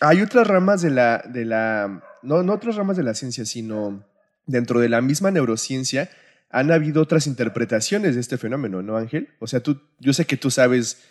hay 0.00 0.22
otras 0.22 0.46
ramas 0.46 0.80
de 0.80 0.90
la, 0.90 1.18
de 1.28 1.44
la 1.44 2.02
no, 2.22 2.42
no 2.42 2.54
otras 2.54 2.76
ramas 2.76 2.96
de 2.96 3.02
la 3.02 3.14
ciencia, 3.14 3.44
sino 3.44 4.04
dentro 4.46 4.80
de 4.80 4.88
la 4.88 5.00
misma 5.00 5.30
neurociencia, 5.30 6.08
han 6.50 6.72
habido 6.72 7.02
otras 7.02 7.26
interpretaciones 7.26 8.14
de 8.14 8.20
este 8.20 8.38
fenómeno, 8.38 8.82
¿no, 8.82 8.96
Ángel? 8.96 9.28
O 9.38 9.46
sea, 9.46 9.60
tú, 9.60 9.80
yo 9.98 10.12
sé 10.12 10.24
que 10.24 10.36
tú 10.36 10.50
sabes 10.50 11.04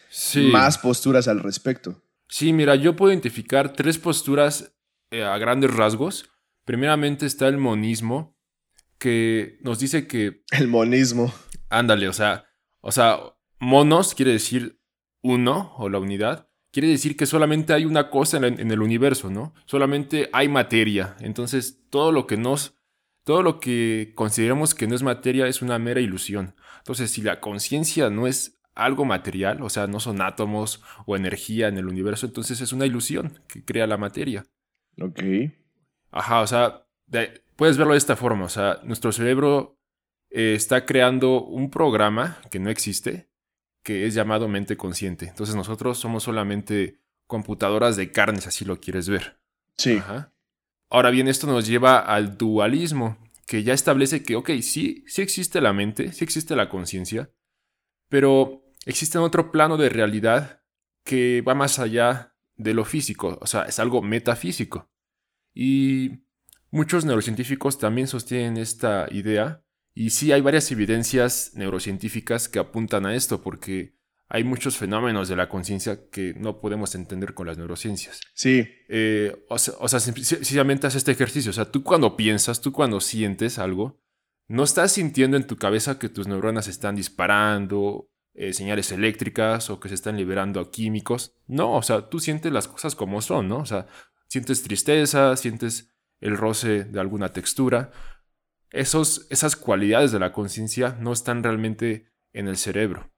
más 0.51 0.77
posturas 0.79 1.27
al 1.27 1.39
respecto. 1.41 2.01
Sí, 2.27 2.53
mira, 2.53 2.75
yo 2.75 2.95
puedo 2.95 3.11
identificar 3.11 3.73
tres 3.73 3.97
posturas 3.97 4.75
eh, 5.11 5.23
a 5.23 5.37
grandes 5.37 5.73
rasgos. 5.73 6.29
Primeramente 6.65 7.25
está 7.25 7.47
el 7.47 7.57
monismo, 7.57 8.37
que 8.99 9.57
nos 9.61 9.79
dice 9.79 10.07
que... 10.07 10.43
El 10.51 10.67
monismo. 10.67 11.33
Ándale, 11.69 12.07
o 12.07 12.13
sea, 12.13 12.45
o 12.81 12.91
sea, 12.91 13.19
monos 13.59 14.15
quiere 14.15 14.31
decir 14.33 14.81
uno 15.21 15.73
o 15.77 15.89
la 15.89 15.99
unidad. 15.99 16.49
Quiere 16.71 16.89
decir 16.89 17.15
que 17.15 17.25
solamente 17.25 17.73
hay 17.73 17.85
una 17.85 18.09
cosa 18.09 18.37
en, 18.37 18.59
en 18.59 18.71
el 18.71 18.81
universo, 18.81 19.29
¿no? 19.29 19.53
Solamente 19.65 20.29
hay 20.33 20.49
materia. 20.49 21.15
Entonces, 21.19 21.83
todo 21.89 22.11
lo 22.11 22.27
que 22.27 22.37
nos... 22.37 22.73
Todo 23.23 23.43
lo 23.43 23.59
que 23.59 24.13
consideramos 24.15 24.73
que 24.73 24.87
no 24.87 24.95
es 24.95 25.03
materia 25.03 25.47
es 25.47 25.61
una 25.61 25.77
mera 25.79 25.99
ilusión. 25.99 26.55
Entonces, 26.77 27.11
si 27.11 27.21
la 27.21 27.41
conciencia 27.41 28.09
no 28.09 28.25
es 28.25 28.56
algo 28.77 29.05
material, 29.05 29.61
o 29.61 29.69
sea, 29.69 29.87
no 29.87 29.99
son 29.99 30.21
átomos 30.21 30.83
o 31.05 31.15
energía 31.15 31.67
en 31.67 31.77
el 31.77 31.87
universo, 31.87 32.27
entonces 32.27 32.61
es 32.61 32.71
una 32.71 32.85
ilusión 32.85 33.39
que 33.47 33.65
crea 33.65 33.87
la 33.87 33.97
materia. 33.97 34.45
Ok. 35.01 35.21
Ajá, 36.11 36.41
o 36.41 36.47
sea, 36.47 36.87
puedes 37.55 37.77
verlo 37.77 37.93
de 37.93 37.97
esta 37.97 38.15
forma, 38.15 38.45
o 38.45 38.49
sea, 38.49 38.79
nuestro 38.83 39.11
cerebro 39.11 39.77
eh, 40.29 40.53
está 40.55 40.85
creando 40.85 41.43
un 41.43 41.69
programa 41.69 42.39
que 42.51 42.59
no 42.59 42.69
existe, 42.69 43.29
que 43.83 44.05
es 44.05 44.13
llamado 44.13 44.47
mente 44.47 44.77
consciente. 44.77 45.27
Entonces 45.27 45.55
nosotros 45.55 45.97
somos 45.97 46.23
solamente 46.23 46.99
computadoras 47.25 47.95
de 47.95 48.11
carnes, 48.11 48.47
así 48.47 48.63
lo 48.65 48.79
quieres 48.79 49.09
ver. 49.09 49.39
Sí. 49.77 49.97
Ajá. 49.97 50.33
Ahora 50.89 51.09
bien, 51.09 51.27
esto 51.27 51.47
nos 51.47 51.67
lleva 51.67 51.99
al 51.99 52.37
dualismo, 52.37 53.17
que 53.45 53.63
ya 53.63 53.73
establece 53.73 54.23
que, 54.23 54.35
ok, 54.35 54.51
sí, 54.61 55.03
sí 55.07 55.21
existe 55.21 55.61
la 55.61 55.73
mente, 55.73 56.11
sí 56.13 56.23
existe 56.23 56.55
la 56.55 56.69
conciencia, 56.69 57.31
pero 58.09 58.66
existe 58.87 59.17
otro 59.17 59.51
plano 59.51 59.77
de 59.77 59.89
realidad 59.89 60.61
que 61.03 61.41
va 61.41 61.53
más 61.55 61.77
allá 61.77 62.35
de 62.55 62.73
lo 62.73 62.85
físico, 62.85 63.37
o 63.41 63.45
sea, 63.47 63.63
es 63.63 63.79
algo 63.79 64.01
metafísico. 64.01 64.89
Y 65.53 66.23
muchos 66.71 67.05
neurocientíficos 67.05 67.77
también 67.77 68.07
sostienen 68.07 68.57
esta 68.57 69.07
idea, 69.11 69.63
y 69.93 70.11
sí 70.11 70.31
hay 70.31 70.41
varias 70.41 70.71
evidencias 70.71 71.51
neurocientíficas 71.55 72.49
que 72.49 72.59
apuntan 72.59 73.05
a 73.05 73.15
esto, 73.15 73.41
porque 73.41 73.97
hay 74.29 74.43
muchos 74.43 74.77
fenómenos 74.77 75.29
de 75.29 75.35
la 75.35 75.49
conciencia 75.49 76.09
que 76.09 76.33
no 76.35 76.59
podemos 76.59 76.95
entender 76.95 77.33
con 77.33 77.47
las 77.47 77.57
neurociencias. 77.57 78.21
Sí. 78.33 78.67
Eh, 78.89 79.45
o 79.49 79.57
sea, 79.57 79.73
o 79.79 79.87
sea, 79.87 79.99
sencillamente 79.99 80.85
haces 80.85 80.97
este 80.99 81.13
ejercicio. 81.13 81.49
O 81.49 81.53
sea, 81.53 81.71
tú 81.71 81.81
cuando 81.81 82.17
piensas, 82.17 82.61
tú 82.61 82.73
cuando 82.73 82.99
sientes 82.99 83.57
algo, 83.57 84.01
no 84.47 84.63
estás 84.63 84.91
sintiendo 84.91 85.37
en 85.37 85.47
tu 85.47 85.55
cabeza 85.55 85.97
que 85.97 86.09
tus 86.09 86.27
neuronas 86.27 86.67
están 86.67 86.95
disparando 86.95 88.09
eh, 88.39 88.53
señales 88.53 88.91
eléctricas 88.91 89.71
o 89.71 89.79
que 89.79 89.89
se 89.89 89.95
están 89.95 90.15
liberando 90.15 90.69
químicos. 90.69 91.33
No, 91.47 91.73
o 91.73 91.81
sea, 91.81 92.07
tú 92.07 92.19
sientes 92.19 92.51
las 92.51 92.67
cosas 92.67 92.93
como 92.93 93.19
son, 93.23 93.49
¿no? 93.49 93.57
O 93.57 93.65
sea, 93.65 93.87
sientes 94.27 94.61
tristeza, 94.61 95.35
sientes 95.35 95.89
el 96.21 96.37
roce 96.37 96.83
de 96.83 96.99
alguna 96.99 97.33
textura. 97.33 97.89
Esos, 98.69 99.25
esas 99.31 99.55
cualidades 99.55 100.11
de 100.11 100.19
la 100.19 100.33
conciencia 100.33 100.95
no 100.99 101.13
están 101.13 101.41
realmente 101.41 102.11
en 102.31 102.47
el 102.47 102.57
cerebro. 102.57 103.09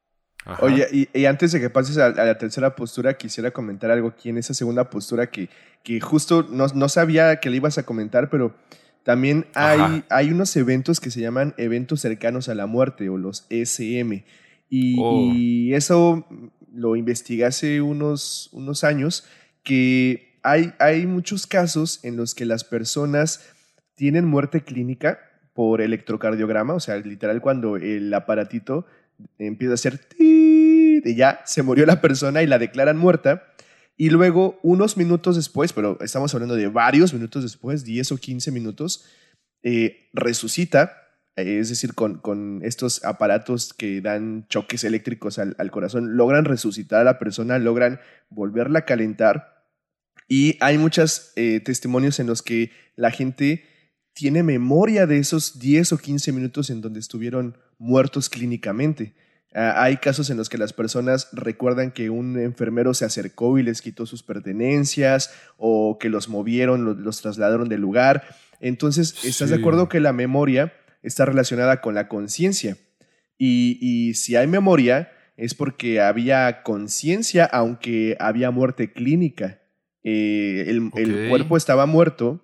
Oye, 0.61 1.09
y, 1.13 1.25
antes 1.25 1.51
de 1.51 1.59
que 1.59 1.69
pases 1.69 1.97
a, 1.97 2.11
la 2.11 2.38
tercera 2.38 2.77
postura, 2.77 3.15
quisiera 3.15 3.51
comentar 3.51 3.91
algo 3.91 4.07
aquí 4.07 4.29
en 4.29 4.38
esa 4.38 4.53
segunda 4.53 4.89
postura 4.89 5.29
que, 5.29 5.49
que 5.83 5.99
justo 5.99 6.47
no, 6.49 6.65
no 6.67 6.88
sabía 6.88 7.41
que 7.41 7.49
le 7.49 7.57
ibas 7.57 7.77
a 7.77 7.83
comentar, 7.83 8.29
pero 8.29 8.55
también 9.03 9.47
hay, 9.53 10.05
hay 10.09 10.31
unos 10.31 10.55
eventos 10.55 11.01
que 11.01 11.11
se 11.11 11.19
llaman 11.19 11.53
eventos 11.57 11.99
cercanos 11.99 12.47
a 12.47 12.55
la 12.55 12.67
muerte 12.67 13.09
o 13.09 13.17
los 13.17 13.45
SM. 13.49 14.23
Oh. 14.71 15.31
Y, 15.33 15.73
eso 15.73 16.25
lo 16.73 16.95
investigué 16.95 17.45
hace 17.45 17.81
unos, 17.81 18.49
unos 18.51 18.83
años, 18.83 19.25
que 19.63 20.39
hay, 20.43 20.73
hay 20.79 21.05
muchos 21.05 21.47
casos 21.47 21.99
en 22.03 22.15
los 22.15 22.35
que 22.35 22.45
las 22.45 22.63
personas 22.63 23.45
tienen 23.95 24.25
muerte 24.25 24.61
clínica 24.61 25.19
por 25.53 25.81
electrocardiograma, 25.81 26.73
o 26.73 26.79
sea, 26.79 26.97
literal 26.97 27.41
cuando 27.41 27.75
el 27.75 28.13
aparatito 28.13 28.85
empieza 29.38 29.71
a 29.71 29.75
hacer 29.75 29.99
y 30.17 31.15
ya 31.15 31.41
se 31.45 31.63
murió 31.63 31.85
la 31.85 32.01
persona 32.01 32.41
y 32.43 32.47
la 32.47 32.59
declaran 32.59 32.97
muerta. 32.97 33.43
Y 33.97 34.09
luego, 34.09 34.59
unos 34.63 34.95
minutos 34.95 35.35
después, 35.35 35.73
pero 35.73 35.97
estamos 36.01 36.33
hablando 36.33 36.55
de 36.55 36.69
varios 36.69 37.13
minutos 37.13 37.43
después, 37.43 37.83
10 37.83 38.13
o 38.13 38.17
15 38.17 38.51
minutos, 38.51 39.05
eh, 39.61 40.07
resucita 40.13 41.08
es 41.48 41.69
decir, 41.69 41.93
con, 41.93 42.62
estos 42.63 43.03
aparatos 43.03 43.74
que 43.74 44.01
dan 44.01 44.46
choques 44.50 44.84
eléctricos 44.84 45.39
al, 45.39 45.72
corazón, 45.72 46.17
logran 46.17 46.46
resucitar 46.46 47.01
a 47.01 47.03
la 47.03 47.19
persona, 47.19 47.60
logran 47.60 48.00
volverla 48.29 48.79
a 48.79 48.86
calentar. 48.86 49.65
Y 50.27 50.58
hay 50.60 50.77
muchos 50.77 51.31
eh, 51.36 51.60
testimonios 51.60 52.19
en 52.19 52.27
los 52.27 52.41
que 52.41 52.72
la 52.96 53.12
gente 53.12 53.65
tiene 54.13 54.43
memoria 54.43 55.08
de 55.08 55.17
esos 55.17 55.60
10 55.60 55.93
o 55.93 55.98
15 55.98 56.31
minutos 56.31 56.69
en 56.69 56.81
donde 56.81 57.00
estuvieron 57.00 57.58
muertos 57.77 58.29
clínicamente. 58.29 59.15
Ah, 59.53 59.81
hay 59.84 59.98
casos 59.98 60.29
en 60.29 60.38
los 60.38 60.48
que 60.48 60.60
las 60.60 60.74
personas 60.74 61.29
recuerdan 61.31 61.91
que 61.91 62.10
un 62.12 62.38
enfermero 62.38 62.93
se 62.93 63.05
acercó 63.05 63.58
y 63.58 63.63
les 63.63 63.81
quitó 63.81 64.05
sus 64.05 64.22
pertenencias 64.22 65.34
o 65.58 65.98
que 66.00 66.10
los 66.10 66.29
movieron, 66.29 67.03
los, 67.03 67.22
trasladaron 67.22 67.67
del 67.67 67.81
lugar. 67.81 68.24
Entonces, 68.60 69.24
¿estás 69.24 69.50
de 69.50 69.55
acuerdo 69.55 69.89
que 69.89 70.00
la 70.00 70.13
memoria 70.13 70.74
está 71.01 71.25
relacionada 71.25 71.82
con 71.82 71.96
la 71.96 72.08
conciencia. 72.08 72.77
Y, 73.38 74.13
si 74.15 74.36
hay 74.36 74.48
memoria, 74.48 75.12
es 75.38 75.53
porque 75.53 76.01
había 76.01 76.63
conciencia, 76.63 77.46
aunque 77.46 78.18
había 78.20 78.51
muerte 78.51 78.91
clínica. 78.91 79.62
Eh, 80.03 80.65
el, 80.68 80.91
cuerpo 81.29 81.56
estaba 81.56 81.86
muerto, 81.86 82.44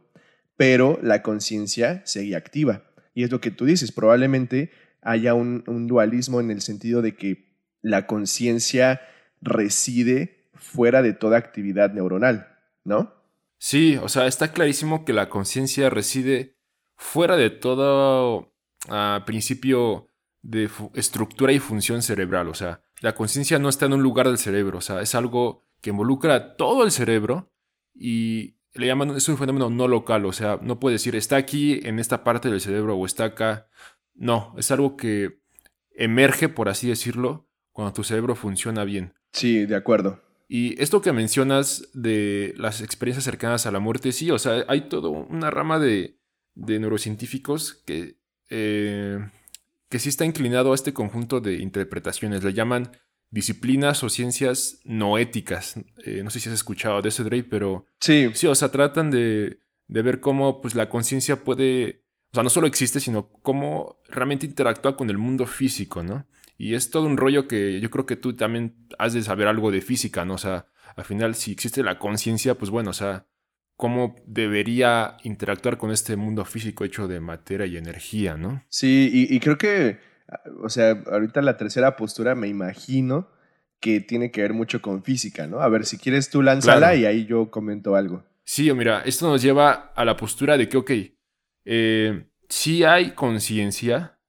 pero 0.55 0.97
la 1.01 1.21
conciencia 1.21 2.01
seguía 2.05 2.37
activa. 2.37 2.83
Y 3.13 3.23
es 3.23 3.31
lo 3.31 3.41
que 3.41 3.51
tú 3.51 3.65
dices, 3.65 3.91
probablemente 3.91 4.71
haya 5.01 5.33
un, 5.33 5.63
un 5.67 5.87
dualismo 5.87 6.39
en 6.39 6.49
el 6.49 6.61
sentido 6.61 7.01
de 7.01 7.15
que 7.15 7.45
la 7.81 8.07
conciencia 8.07 9.01
reside 9.41 10.47
fuera 10.53 11.01
de 11.01 11.13
toda 11.13 11.37
actividad 11.37 11.93
neuronal, 11.93 12.47
¿no? 12.83 13.13
Sí, 13.57 13.97
o 14.01 14.09
sea, 14.09 14.27
está 14.27 14.51
clarísimo 14.51 15.05
que 15.05 15.13
la 15.13 15.29
conciencia 15.29 15.89
reside 15.89 16.54
fuera 16.95 17.35
de 17.35 17.49
todo 17.49 18.53
ah, 18.89 19.23
principio 19.25 20.09
de 20.41 20.69
estructura 20.93 21.51
y 21.51 21.59
función 21.59 22.01
cerebral. 22.01 22.49
O 22.49 22.53
sea, 22.53 22.81
la 23.01 23.15
conciencia 23.15 23.59
no 23.59 23.69
está 23.69 23.85
en 23.85 23.93
un 23.93 24.03
lugar 24.03 24.27
del 24.27 24.37
cerebro, 24.37 24.77
o 24.77 24.81
sea, 24.81 25.01
es 25.01 25.15
algo 25.15 25.63
que 25.81 25.89
involucra 25.89 26.55
todo 26.55 26.83
el 26.83 26.91
cerebro 26.91 27.51
y 27.93 28.57
le 28.73 28.87
llaman, 28.87 29.11
es 29.11 29.27
un 29.29 29.37
fenómeno 29.37 29.69
no 29.69 29.87
local, 29.87 30.25
o 30.25 30.33
sea, 30.33 30.59
no 30.61 30.79
puede 30.79 30.95
decir 30.95 31.15
está 31.15 31.37
aquí 31.37 31.79
en 31.83 31.99
esta 31.99 32.23
parte 32.23 32.49
del 32.49 32.61
cerebro 32.61 32.95
o 32.95 33.05
está 33.05 33.25
acá. 33.25 33.67
No, 34.13 34.53
es 34.57 34.71
algo 34.71 34.97
que 34.97 35.39
emerge, 35.91 36.49
por 36.49 36.69
así 36.69 36.87
decirlo, 36.87 37.47
cuando 37.71 37.93
tu 37.93 38.03
cerebro 38.03 38.35
funciona 38.35 38.83
bien. 38.83 39.13
Sí, 39.31 39.65
de 39.65 39.75
acuerdo. 39.75 40.21
Y 40.47 40.81
esto 40.81 41.01
que 41.01 41.11
mencionas 41.11 41.89
de 41.93 42.53
las 42.57 42.81
experiencias 42.81 43.23
cercanas 43.23 43.65
a 43.65 43.71
la 43.71 43.79
muerte, 43.79 44.11
sí, 44.11 44.29
o 44.31 44.37
sea, 44.37 44.63
hay 44.67 44.89
toda 44.89 45.09
una 45.09 45.49
rama 45.49 45.79
de, 45.79 46.19
neurocientíficos 46.55 47.73
que, 47.85 48.17
eh, 48.49 49.19
que 49.89 49.99
sí 49.99 50.09
está 50.09 50.25
inclinado 50.25 50.71
a 50.71 50.75
este 50.75 50.93
conjunto 50.93 51.41
de 51.41 51.55
interpretaciones. 51.55 52.43
Le 52.43 52.53
llaman 52.53 52.91
disciplinas 53.29 54.03
o 54.03 54.09
ciencias 54.09 54.79
no 54.85 55.17
éticas. 55.17 55.75
Eh, 56.05 56.21
no 56.23 56.29
sé 56.29 56.39
si 56.39 56.49
has 56.49 56.55
escuchado 56.55 57.01
de 57.01 57.09
ese 57.09 57.23
Dre, 57.23 57.43
pero 57.43 57.85
sí. 57.99 58.29
sí, 58.33 58.47
o 58.47 58.55
sea, 58.55 58.69
tratan 58.69 59.11
de, 59.11 59.59
de 59.87 60.01
ver 60.01 60.19
cómo 60.19 60.61
pues, 60.61 60.75
la 60.75 60.89
conciencia 60.89 61.43
puede, 61.43 62.05
o 62.31 62.35
sea, 62.35 62.43
no 62.43 62.49
solo 62.49 62.67
existe, 62.67 62.99
sino 62.99 63.29
cómo 63.41 63.99
realmente 64.07 64.45
interactúa 64.45 64.95
con 64.95 65.09
el 65.09 65.17
mundo 65.17 65.45
físico, 65.45 66.03
¿no? 66.03 66.27
Y 66.57 66.75
es 66.75 66.89
todo 66.89 67.05
un 67.05 67.17
rollo 67.17 67.47
que 67.47 67.81
yo 67.81 67.89
creo 67.89 68.05
que 68.05 68.15
tú 68.15 68.33
también 68.33 68.87
has 68.97 69.13
de 69.13 69.21
saber 69.21 69.47
algo 69.47 69.71
de 69.71 69.81
física, 69.81 70.23
¿no? 70.23 70.35
O 70.35 70.37
sea, 70.37 70.67
al 70.95 71.03
final, 71.03 71.35
si 71.35 71.51
existe 71.51 71.83
la 71.83 71.99
conciencia, 71.99 72.55
pues 72.55 72.71
bueno, 72.71 72.91
o 72.91 72.93
sea, 72.93 73.27
cómo 73.75 74.15
debería 74.25 75.17
interactuar 75.23 75.77
con 75.77 75.91
este 75.91 76.15
mundo 76.15 76.45
físico 76.45 76.83
hecho 76.85 77.07
de 77.07 77.19
materia 77.19 77.65
y 77.65 77.77
energía, 77.77 78.37
¿no? 78.37 78.63
Sí, 78.69 79.09
y, 79.29 79.39
creo 79.39 79.57
que, 79.57 79.99
o 80.61 80.69
sea, 80.69 80.91
ahorita 81.11 81.41
la 81.41 81.57
tercera 81.57 81.95
postura 81.95 82.35
me 82.35 82.47
imagino 82.47 83.29
que 83.79 83.99
tiene 83.99 84.31
que 84.31 84.41
ver 84.41 84.53
mucho 84.53 84.81
con 84.81 85.03
física, 85.03 85.47
¿no? 85.47 85.59
A 85.59 85.69
ver, 85.69 85.85
si 85.85 85.97
quieres 85.97 86.29
tú 86.29 86.41
lánzala 86.41 86.95
y 86.95 87.05
ahí 87.05 87.25
yo 87.25 87.51
comento 87.51 87.95
algo. 87.95 88.23
Sí, 88.43 88.71
mira, 88.73 89.01
esto 89.01 89.27
nos 89.27 89.41
lleva 89.41 89.91
a 89.95 90.05
la 90.05 90.15
postura 90.15 90.57
de 90.57 90.69
que, 90.69 90.77
ok, 90.77 90.91
eh, 91.65 92.27
sí 92.47 92.83
hay 92.83 93.11
conciencia, 93.11 94.19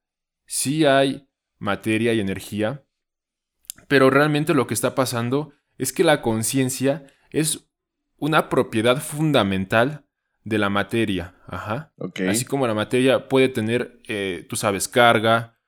sí 0.47 0.85
hay 0.85 1.29
materia 1.59 2.13
y 2.15 2.21
energía, 2.21 2.85
pero 3.89 4.11
realmente 4.11 4.55
lo 4.55 4.67
que 4.67 4.75
está 4.75 4.95
pasando 4.95 5.53
es 5.79 5.93
que 5.93 6.03
la 6.03 6.23
conciencia 6.23 7.07
es 7.31 7.69
una 8.19 8.49
propiedad 8.49 9.01
fundamental 9.01 10.05
de 10.45 10.59
la 10.59 10.71
materia. 10.71 11.35
Ajá. 11.47 11.93
Así 12.29 12.45
como 12.45 12.67
la 12.67 12.75
materia 12.75 13.29
puede 13.29 13.49
tener, 13.49 14.01
eh, 14.09 14.47
tú 14.49 14.57
sabes, 14.57 14.89
carga 14.89 15.59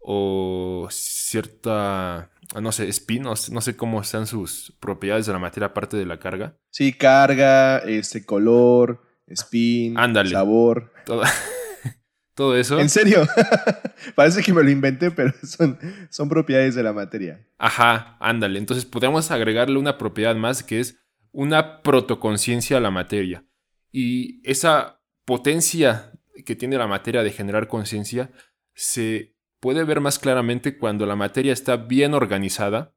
o 0.00 0.86
cierta, 0.90 2.30
no 2.60 2.70
sé, 2.70 2.88
spin, 2.88 3.22
no, 3.22 3.34
sé 3.34 3.76
cómo 3.76 4.00
están 4.00 4.26
sus 4.26 4.76
propiedades 4.78 5.26
de 5.26 5.32
la 5.32 5.38
materia 5.38 5.68
aparte 5.68 5.96
de 5.96 6.06
la 6.06 6.18
carga. 6.18 6.56
Sí, 6.70 6.92
carga, 6.92 7.78
este 7.78 8.24
color, 8.24 9.02
spin, 9.26 9.96
sabor. 10.30 10.92
Todo. 11.06 11.22
todo 12.34 12.56
eso. 12.56 12.78
¿En 12.78 12.90
serio? 12.90 13.26
Parece 14.14 14.42
que 14.42 14.52
me 14.52 14.62
lo 14.62 14.70
inventé, 14.70 15.10
pero 15.10 15.32
son, 15.42 15.78
son 16.10 16.28
propiedades 16.28 16.74
de 16.74 16.82
la 16.82 16.92
materia. 16.92 17.44
Ajá, 17.58 18.18
ándale. 18.20 18.58
Entonces 18.58 18.84
podemos 18.84 19.30
agregarle 19.30 19.78
una 19.78 19.96
propiedad 19.96 20.36
más 20.36 20.62
que 20.62 20.80
es 20.80 21.05
una 21.36 21.82
protoconciencia 21.82 22.78
a 22.78 22.80
la 22.80 22.90
materia. 22.90 23.44
Y 23.92 24.40
esa 24.48 25.02
potencia 25.26 26.12
que 26.46 26.56
tiene 26.56 26.78
la 26.78 26.86
materia 26.86 27.22
de 27.22 27.30
generar 27.30 27.68
conciencia 27.68 28.30
se 28.72 29.36
puede 29.60 29.84
ver 29.84 30.00
más 30.00 30.18
claramente 30.18 30.78
cuando 30.78 31.04
la 31.04 31.14
materia 31.14 31.52
está 31.52 31.76
bien 31.76 32.14
organizada 32.14 32.94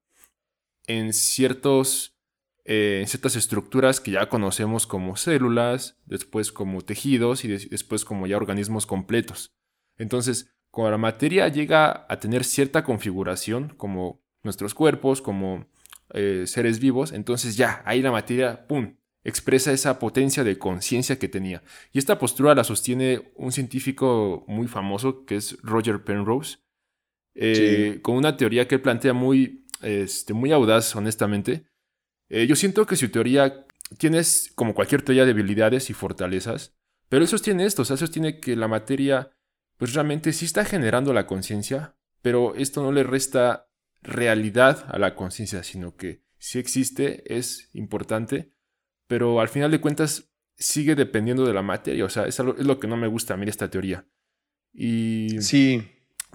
en 0.87 1.11
ciertos 1.11 2.15
en 2.63 3.07
ciertas 3.07 3.35
estructuras 3.35 3.99
que 3.99 4.11
ya 4.11 4.29
conocemos 4.29 4.87
como 4.87 5.17
células, 5.17 5.97
después 6.05 6.51
como 6.53 6.81
tejidos 6.81 7.43
y 7.43 7.47
después 7.47 8.05
como 8.05 8.25
ya 8.25 8.37
organismos 8.37 8.85
completos. 8.85 9.53
Entonces, 9.97 10.53
cuando 10.69 10.91
la 10.91 10.97
materia 10.97 11.47
llega 11.49 12.05
a 12.07 12.19
tener 12.19 12.43
cierta 12.43 12.83
configuración, 12.83 13.73
como 13.75 14.21
nuestros 14.43 14.75
cuerpos, 14.75 15.21
como 15.21 15.65
eh, 16.13 16.43
seres 16.47 16.79
vivos, 16.79 17.11
entonces 17.11 17.55
ya, 17.57 17.81
ahí 17.85 18.01
la 18.01 18.11
materia, 18.11 18.67
¡pum!, 18.67 18.95
expresa 19.23 19.71
esa 19.71 19.99
potencia 19.99 20.43
de 20.43 20.57
conciencia 20.57 21.19
que 21.19 21.27
tenía. 21.27 21.61
Y 21.91 21.99
esta 21.99 22.19
postura 22.19 22.55
la 22.55 22.63
sostiene 22.63 23.31
un 23.35 23.51
científico 23.51 24.45
muy 24.47 24.67
famoso 24.67 25.25
que 25.25 25.35
es 25.35 25.57
Roger 25.61 26.03
Penrose, 26.03 26.59
eh, 27.35 27.99
con 28.01 28.15
una 28.15 28.37
teoría 28.37 28.67
que 28.67 28.75
él 28.75 28.81
plantea 28.81 29.13
muy, 29.13 29.65
este, 29.81 30.33
muy 30.33 30.51
audaz, 30.51 30.95
honestamente, 30.95 31.65
eh, 32.29 32.47
yo 32.47 32.55
siento 32.55 32.85
que 32.85 32.95
su 32.95 33.09
teoría 33.09 33.65
tienes, 33.97 34.51
como 34.55 34.73
cualquier 34.73 35.01
teoría, 35.01 35.25
debilidades 35.25 35.89
y 35.89 35.93
fortalezas, 35.93 36.75
pero 37.07 37.23
eso 37.23 37.31
sostiene 37.31 37.65
esto, 37.65 37.81
o 37.81 37.85
sea, 37.85 37.97
sostiene 37.97 38.39
que 38.39 38.55
la 38.55 38.67
materia, 38.67 39.31
pues 39.77 39.93
realmente 39.93 40.31
sí 40.33 40.45
está 40.45 40.63
generando 40.65 41.13
la 41.13 41.25
conciencia, 41.25 41.95
pero 42.21 42.55
esto 42.55 42.83
no 42.83 42.91
le 42.91 43.03
resta 43.03 43.68
realidad 44.01 44.85
a 44.89 44.97
la 44.97 45.15
conciencia, 45.15 45.63
sino 45.63 45.95
que 45.95 46.23
sí 46.37 46.59
existe, 46.59 47.23
es 47.35 47.69
importante, 47.73 48.53
pero 49.07 49.41
al 49.41 49.49
final 49.49 49.71
de 49.71 49.81
cuentas 49.81 50.31
sigue 50.55 50.95
dependiendo 50.95 51.45
de 51.45 51.53
la 51.53 51.61
materia, 51.61 52.05
o 52.05 52.09
sea, 52.09 52.25
es, 52.25 52.39
es 52.39 52.65
lo 52.65 52.79
que 52.79 52.87
no 52.87 52.97
me 52.97 53.07
gusta 53.07 53.33
a 53.33 53.37
mí 53.37 53.45
esta 53.47 53.69
teoría. 53.69 54.05
Y... 54.73 55.41
Sí, 55.41 55.87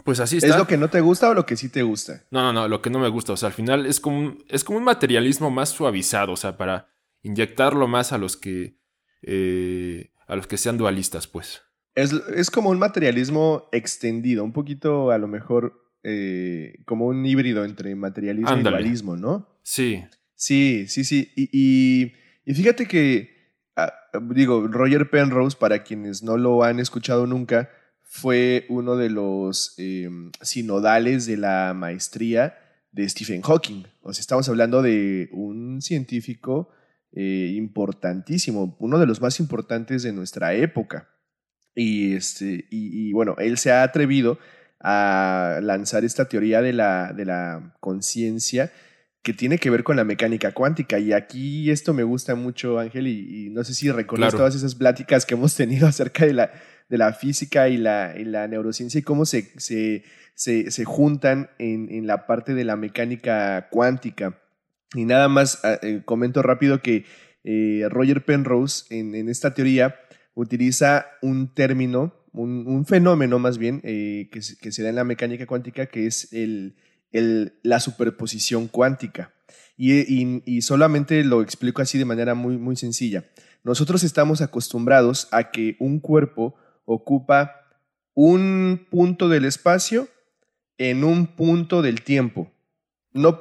pues 0.02 0.20
así 0.20 0.38
está. 0.38 0.48
¿Es 0.48 0.56
lo 0.56 0.66
que 0.66 0.76
no 0.76 0.88
te 0.88 1.00
gusta 1.00 1.30
o 1.30 1.34
lo 1.34 1.46
que 1.46 1.56
sí 1.56 1.68
te 1.68 1.82
gusta? 1.82 2.24
No, 2.30 2.42
no, 2.42 2.52
no, 2.52 2.68
lo 2.68 2.82
que 2.82 2.90
no 2.90 2.98
me 2.98 3.08
gusta. 3.08 3.32
O 3.32 3.36
sea, 3.36 3.48
al 3.48 3.52
final 3.52 3.86
es 3.86 4.00
como 4.00 4.18
un, 4.18 4.44
es 4.48 4.64
como 4.64 4.78
un 4.78 4.84
materialismo 4.84 5.50
más 5.50 5.70
suavizado, 5.70 6.32
o 6.32 6.36
sea, 6.36 6.56
para 6.56 6.88
inyectarlo 7.22 7.86
más 7.86 8.12
a 8.12 8.18
los 8.18 8.36
que. 8.36 8.76
Eh, 9.22 10.10
a 10.26 10.36
los 10.36 10.46
que 10.46 10.58
sean 10.58 10.78
dualistas, 10.78 11.26
pues. 11.26 11.62
Es, 11.94 12.50
como 12.50 12.70
un 12.70 12.78
materialismo 12.78 13.68
extendido, 13.70 14.42
un 14.42 14.52
poquito 14.52 15.10
a 15.10 15.18
lo 15.18 15.28
mejor 15.28 15.83
eh, 16.04 16.80
como 16.84 17.06
un 17.06 17.24
híbrido 17.24 17.64
entre 17.64 17.94
materialismo 17.94 18.58
y 18.58 18.62
dualismo, 18.62 19.16
¿no? 19.16 19.48
Sí. 19.62 20.04
Sí, 20.34 20.86
sí, 20.88 21.04
sí. 21.04 21.32
Y, 21.34 22.12
y, 22.44 22.54
fíjate 22.54 22.86
que, 22.86 23.54
ah, 23.76 23.92
digo, 24.34 24.68
Roger 24.68 25.08
Penrose, 25.08 25.56
para 25.58 25.82
quienes 25.82 26.22
no 26.22 26.36
lo 26.36 26.62
han 26.62 26.78
escuchado 26.78 27.26
nunca, 27.26 27.70
fue 28.02 28.66
uno 28.68 28.96
de 28.96 29.10
los 29.10 29.74
em, 29.78 30.30
sinodales 30.40 31.26
de 31.26 31.36
la 31.36 31.72
maestría 31.74 32.56
de 32.92 33.08
Stephen 33.08 33.42
Hawking. 33.42 33.84
O 34.02 34.12
sea, 34.12 34.20
estamos 34.20 34.48
hablando 34.48 34.82
de 34.82 35.28
un 35.32 35.82
científico 35.82 36.68
eh, 37.12 37.52
importantísimo, 37.56 38.76
uno 38.78 38.98
de 38.98 39.06
los 39.06 39.20
más 39.20 39.40
importantes 39.40 40.02
de 40.02 40.12
nuestra 40.12 40.54
época. 40.54 41.08
Y, 41.74 42.14
este, 42.14 42.66
y, 42.70 43.12
bueno, 43.12 43.34
él 43.38 43.58
se 43.58 43.72
ha 43.72 43.82
atrevido 43.82 44.38
a 44.84 45.60
lanzar 45.62 46.04
esta 46.04 46.28
teoría 46.28 46.60
de 46.60 46.74
la, 46.74 47.12
de 47.14 47.24
la 47.24 47.74
conciencia 47.80 48.70
que 49.22 49.32
tiene 49.32 49.56
que 49.56 49.70
ver 49.70 49.82
con 49.82 49.96
la 49.96 50.04
mecánica 50.04 50.52
cuántica. 50.52 50.98
Y 50.98 51.14
aquí 51.14 51.70
esto 51.70 51.94
me 51.94 52.02
gusta 52.02 52.34
mucho, 52.34 52.78
Ángel, 52.78 53.06
y, 53.06 53.48
no 53.48 53.64
sé 53.64 53.72
si 53.72 53.90
recuerdas 53.90 54.34
todas 54.34 54.54
esas 54.54 54.74
pláticas 54.74 55.24
que 55.24 55.34
hemos 55.34 55.54
tenido 55.56 55.88
acerca 55.88 56.26
de 56.26 56.34
la, 56.34 56.50
de 56.90 56.98
la 56.98 57.14
física 57.14 57.70
y 57.70 57.78
la, 57.78 58.14
la 58.14 58.46
neurociencia 58.46 58.98
y 58.98 59.02
cómo 59.02 59.24
se, 59.24 59.50
se, 59.56 60.04
se, 60.34 60.84
juntan 60.84 61.48
en, 61.58 61.90
en, 61.90 62.06
la 62.06 62.26
parte 62.26 62.52
de 62.52 62.64
la 62.64 62.76
mecánica 62.76 63.68
cuántica. 63.70 64.38
Y 64.94 65.06
nada 65.06 65.28
más 65.28 65.64
ah, 65.64 65.78
eh, 65.80 66.02
comento 66.04 66.42
rápido 66.42 66.82
que 66.82 67.06
eh, 67.42 67.86
Roger 67.88 68.26
Penrose 68.26 68.84
en, 68.90 69.14
en, 69.14 69.30
esta 69.30 69.54
teoría 69.54 69.96
utiliza 70.34 71.06
un 71.22 71.54
término, 71.54 72.14
un, 72.34 72.66
un 72.66 72.84
fenómeno 72.84 73.38
más 73.38 73.58
bien, 73.58 73.80
eh, 73.84 74.28
que, 74.30 74.40
que, 74.60 74.72
se 74.72 74.82
da 74.82 74.90
en 74.90 74.96
la 74.96 75.04
mecánica 75.04 75.46
cuántica, 75.46 75.86
que 75.86 76.06
es 76.06 76.32
el, 76.32 76.76
el, 77.12 77.54
la 77.62 77.80
superposición 77.80 78.68
cuántica. 78.68 79.32
Y, 79.76 79.92
y, 80.00 80.42
y, 80.44 80.62
solamente 80.62 81.24
lo 81.24 81.42
explico 81.42 81.80
así 81.80 81.96
de 81.96 82.04
manera 82.04 82.34
muy, 82.34 82.58
muy 82.58 82.76
sencilla. 82.76 83.24
Nosotros 83.62 84.04
estamos 84.04 84.40
acostumbrados 84.42 85.28
a 85.32 85.50
que 85.50 85.76
un 85.80 86.00
cuerpo 86.00 86.54
ocupa 86.84 87.64
un 88.14 88.86
punto 88.90 89.28
del 89.28 89.44
espacio 89.44 90.08
en 90.78 91.04
un 91.04 91.26
punto 91.26 91.82
del 91.82 92.02
tiempo. 92.02 92.52
No, 93.12 93.40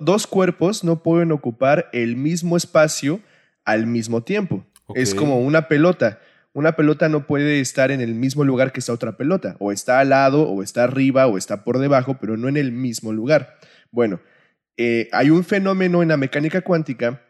dos 0.00 0.26
cuerpos 0.26 0.82
no 0.82 1.02
pueden 1.02 1.30
ocupar 1.30 1.90
el 1.92 2.16
mismo 2.16 2.56
espacio 2.56 3.20
al 3.64 3.86
mismo 3.86 4.22
tiempo. 4.22 4.64
Es 4.94 5.14
como 5.14 5.40
una 5.40 5.68
pelota. 5.68 6.20
Una 6.52 6.76
pelota 6.76 7.08
no 7.08 7.26
puede 7.26 7.60
estar 7.60 7.90
en 7.90 8.00
el 8.00 8.14
mismo 8.14 8.44
lugar 8.44 8.72
que 8.72 8.80
esta 8.80 8.92
otra 8.92 9.16
pelota. 9.16 9.56
O 9.60 9.72
está 9.72 10.00
al 10.00 10.10
lado, 10.10 10.48
o 10.48 10.62
está 10.62 10.84
arriba, 10.84 11.26
o 11.26 11.38
está 11.38 11.64
por 11.64 11.78
debajo, 11.78 12.18
pero 12.20 12.36
no 12.36 12.48
en 12.48 12.56
el 12.56 12.72
mismo 12.72 13.12
lugar. 13.12 13.58
Bueno, 13.92 14.20
eh, 14.76 15.08
hay 15.12 15.30
un 15.30 15.44
fenómeno 15.44 16.02
en 16.02 16.08
la 16.08 16.16
mecánica 16.16 16.62
cuántica 16.62 17.22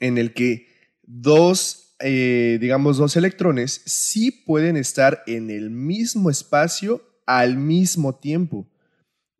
en 0.00 0.18
el 0.18 0.32
que 0.32 0.66
dos 1.02 1.84
eh, 2.00 2.58
digamos, 2.60 2.98
dos 2.98 3.16
electrones 3.16 3.82
sí 3.86 4.30
pueden 4.30 4.76
estar 4.76 5.22
en 5.26 5.50
el 5.50 5.70
mismo 5.70 6.28
espacio 6.28 7.02
al 7.24 7.56
mismo 7.56 8.16
tiempo. 8.16 8.68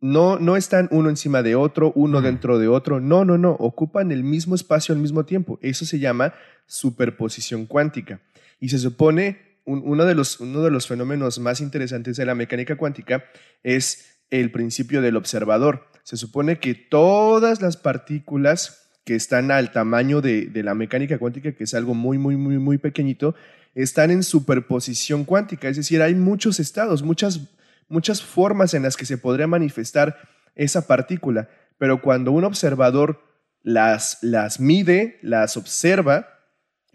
No, 0.01 0.39
no 0.39 0.55
están 0.55 0.87
uno 0.91 1.09
encima 1.09 1.43
de 1.43 1.55
otro, 1.55 1.91
uno 1.95 2.21
dentro 2.21 2.57
de 2.57 2.67
otro. 2.67 2.99
No, 2.99 3.25
no, 3.25 3.37
no. 3.37 3.51
Ocupan 3.51 4.11
el 4.11 4.23
mismo 4.23 4.55
espacio 4.55 4.93
al 4.93 5.01
mismo 5.01 5.25
tiempo. 5.25 5.59
Eso 5.61 5.85
se 5.85 5.99
llama 5.99 6.33
superposición 6.65 7.65
cuántica. 7.65 8.21
Y 8.59 8.69
se 8.69 8.79
supone 8.79 9.59
uno, 9.65 10.05
de 10.05 10.15
los, 10.15 10.39
uno 10.39 10.61
de 10.61 10.71
los 10.71 10.87
fenómenos 10.87 11.39
más 11.39 11.59
interesantes 11.59 12.17
de 12.17 12.25
la 12.25 12.35
mecánica 12.35 12.77
cuántica 12.77 13.25
es 13.63 14.19
el 14.29 14.51
principio 14.51 15.01
del 15.01 15.17
observador. 15.17 15.87
Se 16.03 16.17
supone 16.17 16.59
que 16.59 16.75
todas 16.75 17.61
las 17.61 17.77
partículas 17.77 18.91
que 19.05 19.15
están 19.15 19.51
al 19.51 19.71
tamaño 19.71 20.21
de, 20.21 20.47
de, 20.47 20.63
la 20.63 20.73
mecánica 20.75 21.17
cuántica, 21.17 21.51
que 21.51 21.63
es 21.63 21.73
algo 21.73 21.93
muy, 21.93 22.17
muy, 22.17 22.37
muy, 22.37 22.57
muy 22.57 22.77
pequeñito, 22.77 23.35
están 23.75 24.11
en 24.11 24.23
superposición 24.23 25.25
cuántica. 25.25 25.67
Es 25.67 25.77
decir, 25.77 26.01
hay 26.01 26.15
muchos 26.15 26.59
estados, 26.59 27.03
muchas, 27.03 27.41
muchas 27.87 28.23
formas 28.23 28.73
en 28.73 28.83
las 28.83 28.97
que 28.97 29.05
se 29.05 29.17
podría 29.17 29.47
manifestar 29.47 30.17
esa 30.55 30.87
partícula. 30.87 31.49
Pero 31.77 32.01
cuando 32.01 32.31
un 32.31 32.45
observador 32.45 33.21
las, 33.61 34.19
las 34.21 34.59
mide, 34.59 35.19
las 35.21 35.57
observa, 35.57 36.34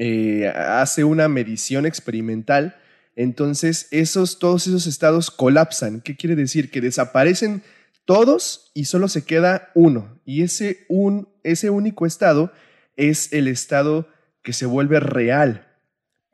eh, 0.03 0.49
hace 0.49 1.05
una 1.05 1.29
medición 1.29 1.85
experimental, 1.85 2.81
entonces 3.17 3.87
esos, 3.91 4.39
todos 4.39 4.67
esos 4.67 4.87
estados 4.87 5.31
colapsan. 5.31 6.01
¿Qué 6.01 6.17
quiere 6.17 6.37
decir? 6.37 6.71
Que 6.71 6.81
desaparecen 6.81 7.63
todos 8.07 8.71
y 8.73 8.87
solo 8.87 9.09
se 9.09 9.27
queda 9.27 9.71
uno. 9.75 10.19
Y 10.25 10.41
ese, 10.41 10.87
un, 10.89 11.29
ese 11.45 11.69
único 11.69 12.07
estado 12.07 12.51
es 12.97 13.31
el 13.35 13.47
estado 13.47 14.09
que 14.43 14.55
se 14.55 14.65
vuelve 14.65 15.01
real. 15.01 15.69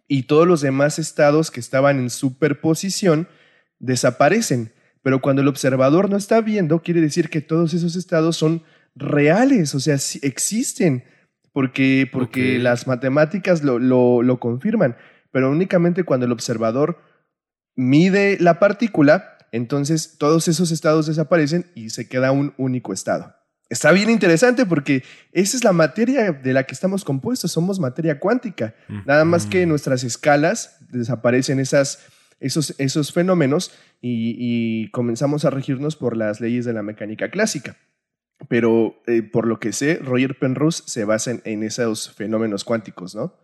Y 0.06 0.22
todos 0.22 0.46
los 0.46 0.60
demás 0.60 1.00
estados 1.00 1.50
que 1.50 1.58
estaban 1.58 1.98
en 1.98 2.10
superposición 2.10 3.26
desaparecen. 3.80 4.74
Pero 5.02 5.20
cuando 5.20 5.42
el 5.42 5.48
observador 5.48 6.08
no 6.08 6.16
está 6.16 6.40
viendo, 6.40 6.82
quiere 6.82 7.00
decir 7.00 7.30
que 7.30 7.40
todos 7.40 7.74
esos 7.74 7.96
estados 7.96 8.36
son 8.36 8.62
reales, 8.94 9.74
o 9.74 9.80
sea, 9.80 9.96
existen, 10.22 11.02
porque, 11.56 12.06
porque 12.12 12.58
las 12.58 12.86
matemáticas 12.86 13.62
lo, 13.62 13.78
lo, 13.78 14.38
confirman, 14.38 14.94
pero 15.30 15.50
únicamente 15.50 16.04
cuando 16.04 16.26
el 16.26 16.32
observador 16.32 16.98
mide 17.74 18.36
la 18.40 18.58
partícula, 18.58 19.38
entonces 19.52 20.18
todos 20.18 20.48
esos 20.48 20.70
estados 20.70 21.06
desaparecen 21.06 21.64
y 21.74 21.88
se 21.88 22.10
queda 22.10 22.30
un 22.30 22.52
único 22.58 22.92
estado. 22.92 23.34
Está 23.70 23.92
bien 23.92 24.10
interesante 24.10 24.66
porque 24.66 25.02
esa 25.32 25.56
es 25.56 25.64
la 25.64 25.72
materia 25.72 26.30
de 26.30 26.52
la 26.52 26.64
que 26.64 26.74
estamos 26.74 27.06
compuestos, 27.06 27.52
somos 27.52 27.80
materia 27.80 28.20
cuántica. 28.20 28.74
Nada 29.06 29.24
más 29.24 29.46
que 29.46 29.62
en 29.62 29.70
nuestras 29.70 30.04
escalas 30.04 30.76
desaparecen 30.90 31.58
esas, 31.58 32.04
esos, 32.38 32.74
esos 32.76 33.14
fenómenos 33.14 33.72
y, 34.02 34.36
y, 34.38 34.90
comenzamos 34.90 35.46
a 35.46 35.50
regirnos 35.50 35.96
por 35.96 36.18
las 36.18 36.38
leyes 36.38 36.66
de 36.66 36.74
la 36.74 36.82
mecánica 36.82 37.30
clásica. 37.30 37.78
Pero 38.48 39.02
eh, 39.06 39.22
por 39.22 39.46
lo 39.46 39.58
que 39.58 39.72
sé, 39.72 39.96
Roger 39.96 40.38
Penrose 40.38 40.82
se 40.86 41.04
basa 41.04 41.32
en, 41.42 41.62
esos 41.62 42.12
fenómenos 42.12 42.64
cuánticos, 42.64 43.14
¿no? 43.14 43.34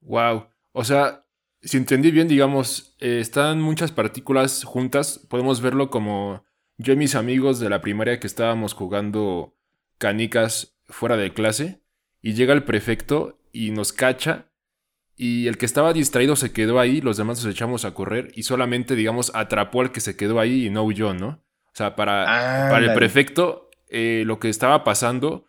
Wow. 0.00 0.46
O 0.72 0.84
sea, 0.84 1.24
si 1.60 1.76
entendí 1.76 2.10
bien, 2.10 2.28
digamos, 2.28 2.96
eh, 3.00 3.18
están 3.20 3.60
muchas 3.60 3.92
partículas 3.92 4.64
juntas. 4.64 5.18
Podemos 5.28 5.60
verlo 5.60 5.90
como 5.90 6.44
yo 6.78 6.92
y 6.92 6.96
mis 6.96 7.14
amigos 7.14 7.58
de 7.60 7.68
la 7.68 7.80
primaria 7.80 8.20
que 8.20 8.26
estábamos 8.26 8.74
jugando 8.74 9.56
canicas 9.98 10.78
fuera 10.86 11.16
de 11.16 11.32
clase. 11.32 11.82
Y 12.20 12.34
llega 12.34 12.54
el 12.54 12.64
prefecto 12.64 13.40
y 13.52 13.72
nos 13.72 13.92
cacha. 13.92 14.46
Y 15.16 15.46
el 15.48 15.58
que 15.58 15.66
estaba 15.66 15.92
distraído 15.92 16.36
se 16.36 16.52
quedó 16.52 16.80
ahí, 16.80 17.00
los 17.00 17.16
demás 17.16 17.44
nos 17.44 17.52
echamos 17.52 17.84
a 17.84 17.92
correr 17.92 18.32
y 18.34 18.44
solamente, 18.44 18.94
digamos, 18.96 19.30
atrapó 19.34 19.82
al 19.82 19.92
que 19.92 20.00
se 20.00 20.16
quedó 20.16 20.40
ahí 20.40 20.66
y 20.66 20.70
no 20.70 20.84
huyó, 20.84 21.12
¿no? 21.12 21.44
O 21.66 21.74
sea, 21.74 21.96
para, 21.96 22.24
para 22.24 22.86
el 22.86 22.94
prefecto 22.94 23.70
eh, 23.94 24.24
lo 24.24 24.40
que 24.40 24.48
estaba 24.48 24.84
pasando 24.84 25.44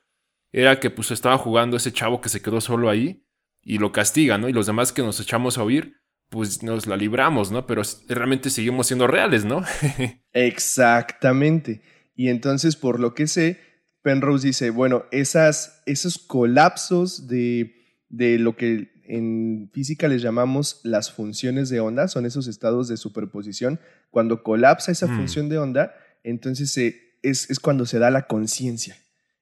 era 0.51 0.81
que 0.81 0.89
pues 0.89 1.11
estaba 1.11 1.37
jugando 1.37 1.77
ese 1.77 1.93
chavo 1.93 2.19
que 2.19 2.27
se 2.27 2.41
quedó 2.41 2.59
solo 2.59 2.89
ahí 2.89 3.25
y 3.61 3.77
lo 3.77 3.93
castiga, 3.93 4.37
¿no? 4.37 4.49
Y 4.49 4.53
los 4.53 4.65
demás 4.65 4.91
que 4.91 5.01
nos 5.01 5.17
echamos 5.21 5.57
a 5.57 5.63
oír, 5.63 5.95
pues 6.27 6.61
nos 6.61 6.85
la 6.85 6.97
libramos, 6.97 7.51
¿no? 7.51 7.65
Pero 7.65 7.81
realmente 8.09 8.49
seguimos 8.49 8.87
siendo 8.87 9.07
reales, 9.07 9.45
¿no? 9.45 9.63
Exactamente. 10.33 11.81
Y 12.15 12.27
entonces, 12.27 12.75
por 12.75 12.99
lo 12.99 13.13
que 13.15 13.27
sé, 13.27 13.61
Penrose 14.01 14.47
dice, 14.47 14.71
bueno, 14.71 15.05
esas, 15.11 15.81
esos 15.85 16.17
colapsos 16.17 17.29
de, 17.29 17.73
de 18.09 18.39
lo 18.39 18.57
que 18.57 18.91
en 19.05 19.69
física 19.71 20.09
les 20.09 20.21
llamamos 20.21 20.81
las 20.83 21.13
funciones 21.13 21.69
de 21.69 21.79
onda, 21.79 22.09
son 22.09 22.25
esos 22.25 22.47
estados 22.47 22.89
de 22.89 22.97
superposición. 22.97 23.79
Cuando 24.09 24.43
colapsa 24.43 24.91
esa 24.91 25.07
mm. 25.07 25.15
función 25.15 25.47
de 25.47 25.59
onda, 25.59 25.93
entonces 26.23 26.71
se 26.71 27.02
es, 27.23 27.59
cuando 27.59 27.85
se 27.85 27.99
da 27.99 28.11
la 28.11 28.27
conciencia. 28.27 28.97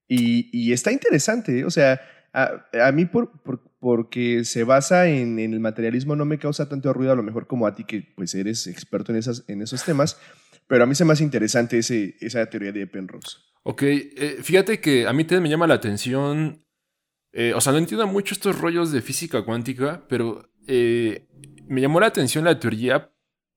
Y, 0.08 0.72
está 0.72 0.91
interesante, 0.91 1.60
¿eh? 1.60 1.65
o 1.65 1.72
sea, 1.72 2.02
a, 2.34 2.91
mí 2.91 3.06
por, 3.06 3.32
porque 3.80 4.44
se 4.44 4.63
basa 4.63 5.08
en, 5.08 5.39
el 5.39 5.60
materialismo 5.60 6.15
no 6.15 6.26
me 6.26 6.38
causa 6.38 6.67
tanto 6.67 6.94
ruido 6.94 7.13
a 7.13 7.15
lo 7.15 7.24
mejor 7.24 7.48
como 7.48 7.65
a 7.65 7.76
ti 7.76 7.86
que 7.86 8.13
pues 8.15 8.36
eres 8.36 8.67
experto 8.67 9.12
en, 9.13 9.20
esas, 9.20 9.46
en 9.48 9.62
esos 9.62 9.84
temas, 9.84 10.17
pero 10.67 10.84
a 10.84 10.86
mí 10.88 10.96
se 10.96 11.06
me 11.06 11.13
hace 11.13 11.24
interesante 11.24 11.78
ese, 11.78 12.15
esa 12.20 12.46
teoría 12.48 12.74
de 12.74 12.88
Penrose. 12.88 13.38
Ok, 13.63 13.84
eh, 13.84 14.38
fíjate 14.41 14.82
que 14.82 15.08
a 15.08 15.13
mí 15.13 15.24
también 15.24 15.44
me 15.44 15.50
llama 15.50 15.67
la 15.67 15.76
atención, 15.76 16.65
eh, 17.32 17.54
o 17.56 17.62
sea, 17.62 17.72
no 17.72 17.80
entiendo 17.80 18.06
mucho 18.08 18.34
estos 18.34 18.60
rollos 18.60 18.91
de 18.91 19.02
física 19.02 19.44
cuántica, 19.44 20.06
pero 20.10 20.50
me 20.67 21.82
llamó 21.82 22.00
la 22.00 22.08
atención 22.08 22.46
la 22.46 22.60
teoría 22.60 23.12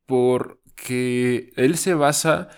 porque 0.07 1.53
él 1.57 1.77
se 1.77 1.95
basa 1.95 2.49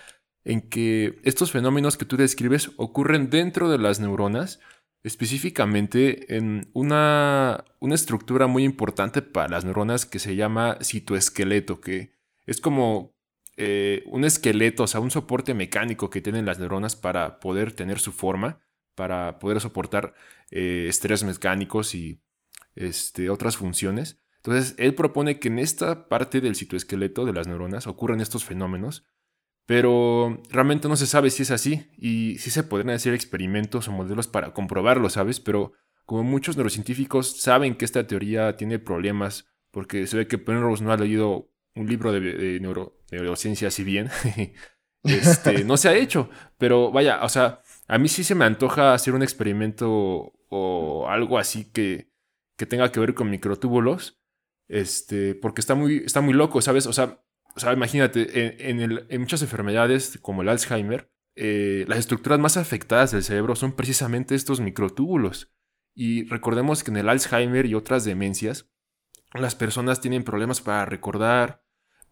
en 0.46 0.60
que 0.60 1.18
estos 1.24 1.50
fenómenos 1.50 1.96
que 1.96 2.04
tú 2.04 2.16
describes 2.16 2.70
ocurren 2.76 3.30
dentro 3.30 3.68
de 3.68 3.78
las 3.78 3.98
neuronas, 3.98 4.60
específicamente 5.02 6.36
en 6.36 6.70
una, 6.72 7.64
una 7.80 7.94
estructura 7.96 8.46
muy 8.46 8.62
importante 8.62 9.22
para 9.22 9.48
las 9.48 9.64
neuronas 9.64 10.06
que 10.06 10.20
se 10.20 10.36
llama 10.36 10.78
citoesqueleto, 10.80 11.80
que 11.80 12.12
es 12.46 12.60
como 12.60 13.16
eh, 13.56 14.04
un 14.06 14.24
esqueleto, 14.24 14.84
o 14.84 14.86
sea, 14.86 15.00
un 15.00 15.10
soporte 15.10 15.52
mecánico 15.52 16.10
que 16.10 16.20
tienen 16.20 16.46
las 16.46 16.60
neuronas 16.60 16.94
para 16.94 17.40
poder 17.40 17.72
tener 17.72 17.98
su 17.98 18.12
forma, 18.12 18.60
para 18.94 19.40
poder 19.40 19.60
soportar 19.60 20.14
eh, 20.52 20.86
estrés 20.88 21.24
mecánicos 21.24 21.92
y 21.96 22.22
este, 22.76 23.30
otras 23.30 23.56
funciones. 23.56 24.20
Entonces, 24.36 24.76
él 24.78 24.94
propone 24.94 25.40
que 25.40 25.48
en 25.48 25.58
esta 25.58 26.06
parte 26.06 26.40
del 26.40 26.54
citoesqueleto 26.54 27.24
de 27.24 27.32
las 27.32 27.48
neuronas 27.48 27.88
ocurren 27.88 28.20
estos 28.20 28.44
fenómenos 28.44 29.04
pero 29.66 30.40
realmente 30.48 30.88
no 30.88 30.96
se 30.96 31.06
sabe 31.06 31.30
si 31.30 31.42
es 31.42 31.50
así 31.50 31.90
y 31.98 32.38
si 32.38 32.50
se 32.50 32.62
podrían 32.62 32.94
hacer 32.94 33.14
experimentos 33.14 33.88
o 33.88 33.92
modelos 33.92 34.28
para 34.28 34.54
comprobarlo, 34.54 35.10
¿sabes? 35.10 35.40
Pero 35.40 35.72
como 36.04 36.22
muchos 36.22 36.56
neurocientíficos 36.56 37.40
saben 37.40 37.74
que 37.74 37.84
esta 37.84 38.06
teoría 38.06 38.56
tiene 38.56 38.78
problemas 38.78 39.46
porque 39.72 40.06
se 40.06 40.16
ve 40.16 40.28
que 40.28 40.38
Penrose 40.38 40.84
no 40.84 40.92
ha 40.92 40.96
leído 40.96 41.50
un 41.74 41.88
libro 41.88 42.12
de, 42.12 42.60
neurociencia 43.10 43.70
si 43.70 43.84
bien, 43.84 44.08
este, 45.02 45.64
no 45.64 45.76
se 45.76 45.88
ha 45.88 45.96
hecho. 45.96 46.30
Pero 46.58 46.92
vaya, 46.92 47.22
o 47.22 47.28
sea, 47.28 47.60
a 47.88 47.98
mí 47.98 48.08
sí 48.08 48.24
se 48.24 48.36
me 48.36 48.44
antoja 48.44 48.94
hacer 48.94 49.14
un 49.14 49.22
experimento 49.22 50.32
o 50.48 51.08
algo 51.08 51.38
así 51.38 51.70
que, 51.70 52.12
que 52.56 52.66
tenga 52.66 52.90
que 52.92 53.00
ver 53.00 53.14
con 53.14 53.28
microtúbulos, 53.28 54.22
este, 54.68 55.34
porque 55.34 55.60
está 55.60 55.74
muy, 55.74 55.98
está 55.98 56.20
muy 56.20 56.34
loco, 56.34 56.62
¿sabes? 56.62 56.86
O 56.86 56.92
sea, 56.92 57.20
o 57.56 57.60
sea, 57.60 57.72
imagínate, 57.72 58.70
en, 58.70 59.18
muchas 59.18 59.40
enfermedades 59.40 60.18
como 60.20 60.42
el 60.42 60.50
Alzheimer, 60.50 61.10
eh, 61.34 61.86
las 61.88 61.98
estructuras 61.98 62.38
más 62.38 62.58
afectadas 62.58 63.12
del 63.12 63.24
cerebro 63.24 63.56
son 63.56 63.72
precisamente 63.72 64.34
estos 64.34 64.60
microtúbulos. 64.60 65.54
Y 65.94 66.24
recordemos 66.24 66.84
que 66.84 66.90
en 66.90 66.98
el 66.98 67.08
Alzheimer 67.08 67.64
y 67.64 67.74
otras 67.74 68.04
demencias, 68.04 68.68
las 69.32 69.54
personas 69.54 70.02
tienen 70.02 70.22
problemas 70.22 70.60
para 70.60 70.84
recordar, 70.84 71.64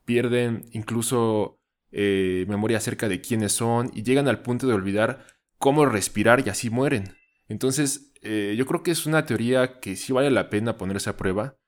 pierden 0.07 0.64
incluso 0.72 1.61
eh, 1.92 2.46
memoria 2.48 2.78
acerca 2.78 3.09
de 3.09 3.20
quiénes 3.20 3.52
son 3.52 3.90
y 3.94 4.02
llegan 4.02 4.28
al 4.28 4.40
punto 4.40 4.66
de 4.66 4.72
olvidar 4.72 5.26
cómo 5.59 5.85
respirar 5.85 6.42
y 6.46 6.48
así 6.48 6.70
mueren. 6.70 7.16
Entonces, 7.48 8.14
eh, 8.22 8.54
yo 8.57 8.64
creo 8.64 8.83
que 8.83 8.92
es 8.92 9.04
una 9.04 9.26
teoría 9.26 9.78
que 9.80 9.94
sí 9.96 10.14
vale 10.14 10.30
la 10.30 10.48
pena 10.48 10.78
ponerse 10.78 11.11
a 11.11 11.18
prueba, 11.18 11.59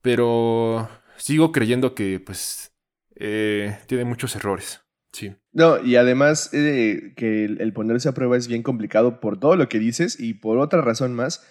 pero 0.00 0.88
sigo 1.18 1.52
creyendo 1.52 1.94
que 1.94 2.20
pues 2.20 2.72
eh, 3.18 3.76
tiene 3.86 4.04
muchos 4.04 4.36
errores. 4.36 4.80
Sí. 5.12 5.34
No, 5.52 5.82
y 5.82 5.96
además 5.96 6.50
eh, 6.52 7.14
que 7.16 7.44
el, 7.44 7.72
ponerse 7.72 8.08
a 8.08 8.12
prueba 8.12 8.36
es 8.36 8.46
bien 8.46 8.62
complicado 8.62 9.20
por 9.20 9.40
todo 9.40 9.56
lo 9.56 9.68
que 9.68 9.78
dices 9.78 10.18
y 10.20 10.34
por 10.34 10.58
otra 10.58 10.82
razón 10.82 11.14
más, 11.14 11.44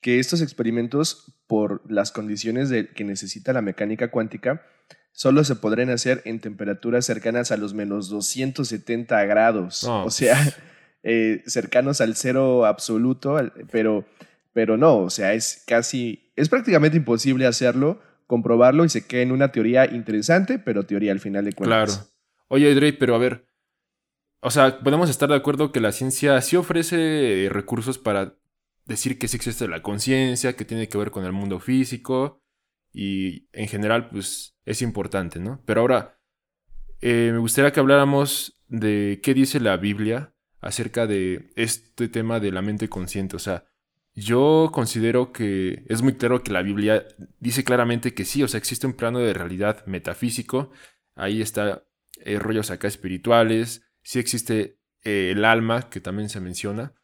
que 0.00 0.18
estos 0.18 0.42
experimentos, 0.42 1.34
por 1.46 1.80
las 1.90 2.12
condiciones 2.12 2.68
de, 2.68 2.88
que 2.88 3.04
necesita 3.04 3.54
la 3.54 3.62
mecánica 3.62 4.10
cuántica, 4.10 4.66
solo 5.12 5.44
se 5.44 5.56
podrían 5.56 5.90
hacer 5.90 6.20
en 6.26 6.40
temperaturas 6.40 7.06
cercanas 7.06 7.52
a 7.52 7.56
los 7.56 7.72
menos 7.72 8.10
270 8.10 9.24
grados. 9.24 9.84
O 9.84 10.10
sea, 10.10 10.38
eh, 11.02 11.42
cercanos 11.46 12.02
al 12.02 12.16
cero 12.16 12.66
absoluto, 12.66 13.36
pero, 13.70 14.04
pero 14.52 14.76
no, 14.76 14.98
o 14.98 15.10
sea, 15.10 15.32
es 15.32 15.64
casi, 15.66 16.30
es 16.36 16.50
prácticamente 16.50 16.98
imposible 16.98 17.46
hacerlo 17.46 18.00
comprobarlo 18.26 18.84
y 18.84 18.88
se 18.88 19.06
queda 19.06 19.22
en 19.22 19.32
una 19.32 19.52
teoría 19.52 19.86
interesante, 19.86 20.58
pero 20.58 20.84
teoría 20.84 21.12
al 21.12 21.20
final 21.20 21.44
de 21.44 21.52
cuentas. 21.52 21.96
Claro. 21.96 22.10
Oye, 22.48 22.74
Dre, 22.74 22.92
pero 22.92 23.14
a 23.14 23.18
ver. 23.18 23.46
O 24.40 24.50
sea, 24.50 24.80
podemos 24.80 25.08
estar 25.08 25.28
de 25.28 25.36
acuerdo 25.36 25.72
que 25.72 25.80
la 25.80 25.92
ciencia 25.92 26.40
sí 26.42 26.56
ofrece 26.56 27.48
recursos 27.50 27.98
para 27.98 28.36
decir 28.84 29.18
que 29.18 29.28
sí 29.28 29.36
existe 29.36 29.66
la 29.68 29.82
conciencia, 29.82 30.54
que 30.54 30.64
tiene 30.64 30.88
que 30.88 30.98
ver 30.98 31.10
con 31.10 31.24
el 31.24 31.32
mundo 31.32 31.60
físico, 31.60 32.42
y 32.92 33.48
en 33.52 33.68
general 33.68 34.08
pues 34.08 34.56
es 34.64 34.82
importante, 34.82 35.40
¿no? 35.40 35.62
Pero 35.66 35.80
ahora 35.80 36.18
eh, 37.00 37.30
me 37.32 37.38
gustaría 37.38 37.72
que 37.72 37.80
habláramos 37.80 38.60
de 38.68 39.20
qué 39.22 39.34
dice 39.34 39.60
la 39.60 39.76
Biblia 39.76 40.34
acerca 40.60 41.06
de 41.06 41.50
este 41.56 42.08
tema 42.08 42.40
de 42.40 42.52
la 42.52 42.62
mente 42.62 42.88
consciente. 42.88 43.36
O 43.36 43.40
sea, 43.40 43.64
yo 44.14 44.70
considero 44.72 45.32
que 45.32 45.84
es 45.88 46.02
muy 46.02 46.14
claro 46.14 46.42
que 46.42 46.52
la 46.52 46.62
Biblia 46.62 47.06
dice 47.40 47.64
claramente 47.64 48.14
que 48.14 48.24
sí, 48.24 48.42
o 48.42 48.48
sea, 48.48 48.58
existe 48.58 48.86
un 48.86 48.92
plano 48.92 49.18
de 49.18 49.34
realidad 49.34 49.84
metafísico, 49.86 50.70
ahí 51.16 51.42
está 51.42 51.84
eh, 52.24 52.38
rollos 52.38 52.70
acá 52.70 52.86
espirituales, 52.86 53.82
sí 54.02 54.20
existe 54.20 54.78
eh, 55.02 55.32
el 55.32 55.44
alma, 55.44 55.90
que 55.90 56.00
también 56.00 56.28
se 56.28 56.40
menciona. 56.40 56.94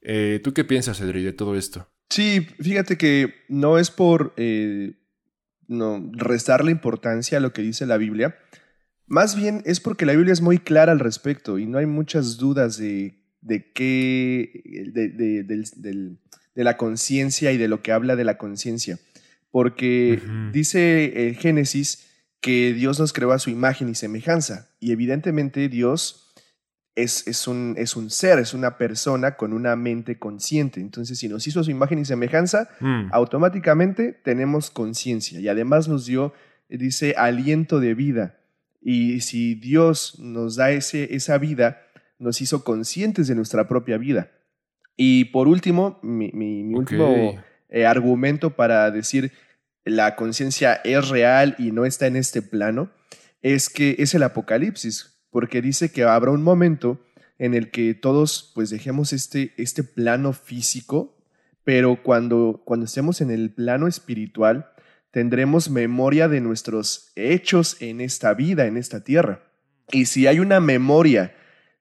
Eh, 0.00 0.40
¿Tú 0.42 0.54
qué 0.54 0.64
piensas, 0.64 1.00
Edri, 1.00 1.22
de 1.22 1.32
todo 1.32 1.54
esto? 1.54 1.90
Sí, 2.08 2.40
fíjate 2.40 2.96
que 2.96 3.34
no 3.48 3.78
es 3.78 3.90
por 3.90 4.34
no, 5.66 6.10
restarle 6.12 6.70
importancia 6.70 7.38
a 7.38 7.40
lo 7.40 7.52
que 7.52 7.62
dice 7.62 7.86
la 7.86 7.98
Biblia, 7.98 8.38
más 9.06 9.36
bien 9.36 9.62
es 9.66 9.80
porque 9.80 10.06
la 10.06 10.14
Biblia 10.14 10.32
es 10.32 10.40
muy 10.40 10.58
clara 10.58 10.92
al 10.92 11.00
respecto 11.00 11.58
y 11.58 11.66
no 11.66 11.76
hay 11.76 11.86
muchas 11.86 12.38
dudas 12.38 12.78
de, 12.78 13.22
de 13.40 13.70
qué, 13.72 14.62
de, 14.92 16.16
la 16.62 16.76
conciencia 16.76 17.50
y 17.50 17.56
de 17.56 17.66
lo 17.66 17.82
que 17.82 17.90
habla 17.90 18.14
de 18.14 18.24
la 18.24 18.38
conciencia. 18.38 19.00
Porque 19.50 20.20
dice 20.52 21.28
eh, 21.28 21.34
Génesis 21.34 22.06
que 22.40 22.72
Dios 22.74 23.00
nos 23.00 23.12
creó 23.12 23.32
a 23.32 23.38
su 23.38 23.50
imagen 23.50 23.88
y 23.88 23.94
semejanza. 23.94 24.68
Y 24.78 24.92
evidentemente 24.92 25.68
Dios 25.68 26.32
es, 26.94 27.26
es, 27.26 27.48
un, 27.48 27.74
es 27.78 27.96
un 27.96 28.10
ser, 28.10 28.38
es 28.38 28.54
una 28.54 28.76
persona 28.78 29.36
con 29.36 29.52
una 29.52 29.76
mente 29.76 30.18
consciente. 30.18 30.80
Entonces, 30.80 31.18
si 31.18 31.28
nos 31.28 31.46
hizo 31.46 31.60
a 31.60 31.64
su 31.64 31.70
imagen 31.70 31.98
y 31.98 32.04
semejanza, 32.04 32.68
mm. 32.80 33.08
automáticamente 33.12 34.12
tenemos 34.12 34.70
conciencia. 34.70 35.40
Y 35.40 35.48
además 35.48 35.88
nos 35.88 36.06
dio, 36.06 36.34
dice, 36.68 37.14
aliento 37.16 37.80
de 37.80 37.94
vida. 37.94 38.38
Y 38.80 39.20
si 39.20 39.54
Dios 39.54 40.18
nos 40.20 40.56
da 40.56 40.70
ese, 40.70 41.14
esa 41.14 41.38
vida, 41.38 41.80
nos 42.18 42.40
hizo 42.40 42.62
conscientes 42.62 43.26
de 43.26 43.34
nuestra 43.34 43.66
propia 43.66 43.98
vida. 43.98 44.30
Y 44.96 45.26
por 45.26 45.48
último, 45.48 45.98
mi, 46.02 46.30
último 46.74 47.42
eh, 47.68 47.86
argumento 47.86 48.54
para 48.54 48.90
decir 48.90 49.32
la 49.84 50.16
conciencia 50.16 50.80
es 50.84 51.08
real 51.08 51.56
y 51.58 51.72
no 51.72 51.84
está 51.84 52.06
en 52.06 52.16
este 52.16 52.42
plano, 52.42 52.90
es 53.42 53.68
que 53.68 53.96
es 53.98 54.14
el 54.14 54.22
apocalipsis, 54.22 55.20
porque 55.30 55.60
dice 55.60 55.92
que 55.92 56.04
habrá 56.04 56.30
un 56.30 56.42
momento 56.42 57.00
en 57.38 57.54
el 57.54 57.70
que 57.70 57.94
todos 57.94 58.52
pues 58.54 58.70
dejemos 58.70 59.12
este, 59.12 59.52
este 59.56 59.84
plano 59.84 60.32
físico, 60.32 61.18
pero 61.64 62.02
cuando, 62.02 62.62
cuando 62.64 62.86
estemos 62.86 63.20
en 63.20 63.30
el 63.30 63.52
plano 63.52 63.88
espiritual, 63.88 64.70
tendremos 65.10 65.70
memoria 65.70 66.28
de 66.28 66.40
nuestros 66.40 67.12
hechos 67.16 67.76
en 67.80 68.00
esta 68.00 68.34
vida, 68.34 68.66
en 68.66 68.76
esta 68.76 69.04
tierra. 69.04 69.42
Y 69.92 70.06
si 70.06 70.26
hay 70.26 70.40
una 70.40 70.60
memoria 70.60 71.34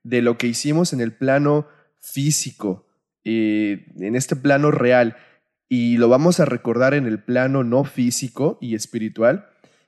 de 0.03 0.21
lo 0.21 0.37
que 0.37 0.47
hicimos 0.47 0.93
en 0.93 1.01
el 1.01 1.13
plano 1.13 1.67
físico, 1.99 2.82
eh, 3.25 3.85
en 3.99 4.15
este 4.15 4.35
plano 4.35 4.71
real, 4.71 5.17
y 5.69 5.97
lo 5.97 6.09
vamos 6.09 6.39
a 6.39 6.45
recordar 6.45 6.93
en 6.93 7.05
el 7.05 7.19
plano 7.23 7.63
no 7.63 7.83
físico 7.83 8.57
y 8.61 8.75
espiritual, 8.75 9.47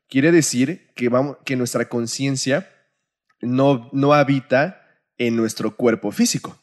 quiere 0.10 0.32
decir 0.32 0.88
que, 0.96 1.10
vamos, 1.10 1.38
que 1.46 1.56
nuestra 1.56 1.90
conciencia 1.90 2.70
no, 3.42 3.90
no 3.94 4.14
habita 4.14 4.82
en 5.18 5.36
nuestro 5.36 5.76
cuerpo 5.76 6.12
físico. 6.12 6.60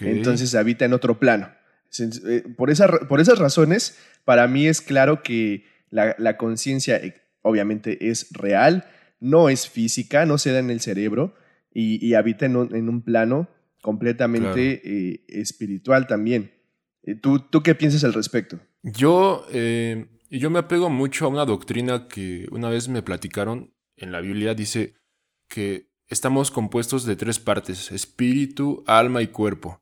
Entonces 0.00 0.54
habita 0.54 0.84
en 0.84 0.92
otro 0.92 1.18
plano. 1.18 1.48
Eh, 1.98 2.42
por, 2.56 3.06
por 3.06 3.20
esas 3.20 3.38
razones, 3.38 3.98
para 4.24 4.48
mí 4.48 4.66
es 4.66 4.80
claro 4.80 5.22
que 5.22 5.64
la, 5.90 6.36
conciencia 6.36 6.96
eh, 6.96 7.22
obviamente 7.42 8.10
es 8.10 8.32
real, 8.32 8.84
no 9.20 9.48
es 9.48 9.68
física, 9.68 10.26
no 10.26 10.38
se 10.38 10.52
da 10.52 10.58
en 10.58 10.70
el 10.70 10.80
cerebro 10.80 11.34
y, 11.72 12.14
habita 12.14 12.46
en 12.46 12.56
un, 12.56 13.02
plano 13.02 13.48
completamente 13.86 14.82
eh, 14.82 15.24
espiritual 15.28 16.08
también. 16.08 16.50
Eh, 17.04 17.14
¿Tú, 17.14 17.38
¿Tú 17.38 17.62
qué 17.62 17.76
piensas 17.76 18.02
al 18.02 18.14
respecto? 18.14 18.58
Yo, 18.82 19.46
yo 20.28 20.50
me 20.50 20.58
apego 20.58 20.90
mucho 20.90 21.26
a 21.26 21.28
una 21.28 21.44
doctrina 21.44 22.08
que 22.08 22.48
una 22.50 22.68
vez 22.68 22.88
me 22.88 23.02
platicaron 23.02 23.72
en 23.96 24.10
la 24.10 24.20
Biblia. 24.20 24.54
Dice 24.54 24.94
que 25.48 25.92
estamos 26.08 26.50
compuestos 26.50 27.04
de 27.04 27.14
tres 27.14 27.38
partes, 27.38 27.92
espíritu, 27.92 28.82
alma 28.88 29.22
y 29.22 29.28
cuerpo. 29.28 29.80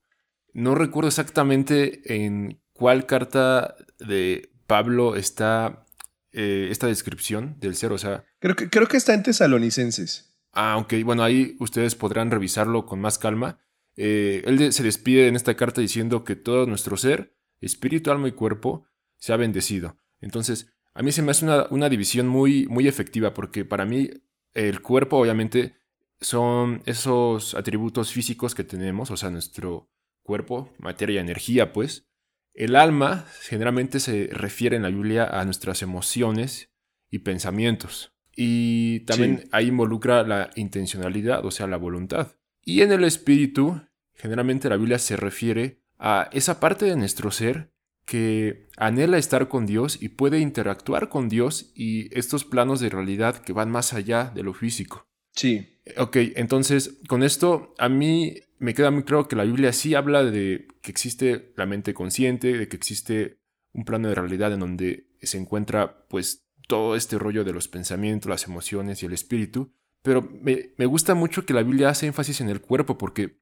No 0.52 0.74
recuerdo 0.74 1.08
exactamente 1.08 2.02
en 2.14 2.60
cuál 2.74 3.06
carta 3.06 3.74
de 3.98 4.50
Pablo 4.66 5.16
está 5.16 5.86
eh, 6.32 6.68
esta 6.70 6.88
descripción 6.88 7.56
del 7.58 7.74
ser, 7.74 7.92
o 7.92 7.98
sea... 7.98 8.24
Creo 8.38 8.54
que, 8.54 8.68
creo 8.68 8.86
que 8.86 8.98
está 8.98 9.14
en 9.14 9.22
tesalonicenses. 9.22 10.36
Ah, 10.52 10.76
ok, 10.78 10.94
bueno, 11.04 11.22
ahí 11.22 11.56
ustedes 11.58 11.94
podrán 11.94 12.30
revisarlo 12.30 12.86
con 12.86 13.00
más 13.00 13.18
calma. 13.18 13.58
Eh, 13.96 14.42
él 14.46 14.72
se 14.72 14.82
despide 14.82 15.28
en 15.28 15.36
esta 15.36 15.54
carta 15.54 15.80
diciendo 15.80 16.24
que 16.24 16.36
todo 16.36 16.66
nuestro 16.66 16.96
ser, 16.96 17.36
espíritu, 17.60 18.10
alma 18.10 18.28
y 18.28 18.32
cuerpo, 18.32 18.86
se 19.16 19.32
ha 19.32 19.36
bendecido. 19.36 19.98
Entonces, 20.20 20.72
a 20.94 21.02
mí 21.02 21.12
se 21.12 21.22
me 21.22 21.30
hace 21.30 21.44
una, 21.44 21.66
una 21.70 21.88
división 21.88 22.28
muy, 22.28 22.66
muy 22.66 22.88
efectiva, 22.88 23.34
porque 23.34 23.64
para 23.64 23.84
mí 23.84 24.10
el 24.52 24.80
cuerpo, 24.80 25.18
obviamente, 25.18 25.76
son 26.20 26.82
esos 26.86 27.54
atributos 27.54 28.12
físicos 28.12 28.54
que 28.54 28.64
tenemos, 28.64 29.10
o 29.10 29.16
sea, 29.16 29.30
nuestro 29.30 29.90
cuerpo, 30.22 30.72
materia 30.78 31.16
y 31.16 31.18
energía, 31.18 31.72
pues. 31.72 32.08
El 32.54 32.76
alma 32.76 33.26
generalmente 33.42 33.98
se 33.98 34.28
refiere 34.32 34.76
en 34.76 34.82
la 34.82 34.88
Biblia 34.88 35.24
a 35.24 35.44
nuestras 35.44 35.82
emociones 35.82 36.72
y 37.10 37.20
pensamientos. 37.20 38.12
Y 38.36 39.00
también 39.00 39.48
ahí 39.52 39.68
involucra 39.68 40.22
la 40.22 40.50
intencionalidad, 40.56 41.44
o 41.44 41.50
sea, 41.50 41.66
la 41.66 41.76
voluntad. 41.76 42.36
Y 42.64 42.82
en 42.82 42.92
el 42.92 43.04
espíritu, 43.04 43.80
generalmente 44.14 44.68
la 44.68 44.76
Biblia 44.76 44.98
se 44.98 45.16
refiere 45.16 45.82
a 45.98 46.28
esa 46.32 46.60
parte 46.60 46.86
de 46.86 46.96
nuestro 46.96 47.30
ser 47.30 47.70
que 48.04 48.66
anhela 48.76 49.18
estar 49.18 49.48
con 49.48 49.66
Dios 49.66 49.98
y 50.00 50.10
puede 50.10 50.40
interactuar 50.40 51.08
con 51.08 51.28
Dios 51.28 51.72
y 51.74 52.16
estos 52.16 52.44
planos 52.44 52.80
de 52.80 52.90
realidad 52.90 53.36
que 53.36 53.52
van 53.52 53.70
más 53.70 53.94
allá 53.94 54.30
de 54.34 54.42
lo 54.42 54.52
físico. 54.52 55.08
Sí. 55.32 55.80
Ok, 55.96 56.16
entonces 56.36 56.98
con 57.08 57.22
esto 57.22 57.74
a 57.78 57.88
mí 57.88 58.36
me 58.58 58.74
queda 58.74 58.90
muy 58.90 59.04
claro 59.04 59.28
que 59.28 59.36
la 59.36 59.44
Biblia 59.44 59.72
sí 59.72 59.94
habla 59.94 60.22
de 60.24 60.68
que 60.80 60.90
existe 60.90 61.52
la 61.56 61.66
mente 61.66 61.94
consciente, 61.94 62.56
de 62.56 62.68
que 62.68 62.76
existe 62.76 63.38
un 63.72 63.84
plano 63.84 64.08
de 64.08 64.14
realidad 64.14 64.52
en 64.52 64.60
donde 64.60 65.08
se 65.20 65.38
encuentra 65.38 66.06
pues 66.08 66.46
todo 66.68 66.96
este 66.96 67.18
rollo 67.18 67.44
de 67.44 67.52
los 67.52 67.68
pensamientos, 67.68 68.30
las 68.30 68.46
emociones 68.46 69.02
y 69.02 69.06
el 69.06 69.12
espíritu, 69.12 69.74
pero 70.04 70.20
me, 70.20 70.74
me 70.76 70.84
gusta 70.84 71.14
mucho 71.14 71.46
que 71.46 71.54
la 71.54 71.62
Biblia 71.62 71.88
hace 71.88 72.06
énfasis 72.06 72.42
en 72.42 72.50
el 72.50 72.60
cuerpo 72.60 72.98
porque, 72.98 73.40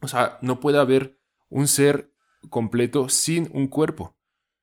o 0.00 0.08
sea, 0.08 0.38
no 0.40 0.58
puede 0.58 0.78
haber 0.78 1.20
un 1.50 1.68
ser 1.68 2.14
completo 2.48 3.10
sin 3.10 3.50
un 3.52 3.68
cuerpo. 3.68 4.16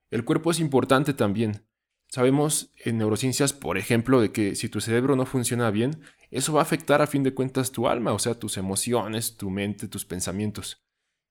El 0.10 0.26
cuerpo 0.26 0.50
es 0.50 0.60
importante 0.60 1.14
también. 1.14 1.68
Sabemos 2.08 2.74
en 2.84 2.98
neurociencias, 2.98 3.54
por 3.54 3.78
ejemplo, 3.78 4.22
de 4.22 4.32
que 4.32 4.56
si 4.56 4.70
tu 4.70 4.82
cerebro 4.82 5.16
no 5.16 5.28
funciona 5.28 5.70
bien, 5.70 6.02
eso 6.32 6.52
va 6.52 6.62
a 6.62 6.64
afectar 6.64 7.04
a 7.04 7.08
fin 7.08 7.22
de 7.22 7.36
cuentas 7.36 7.72
tu 7.72 7.88
alma, 7.88 8.14
o 8.14 8.18
sea, 8.18 8.34
tus 8.40 8.58
emociones, 8.58 9.38
tu 9.38 9.52
mente, 9.52 9.88
tus 9.88 10.04
pensamientos. 10.04 10.84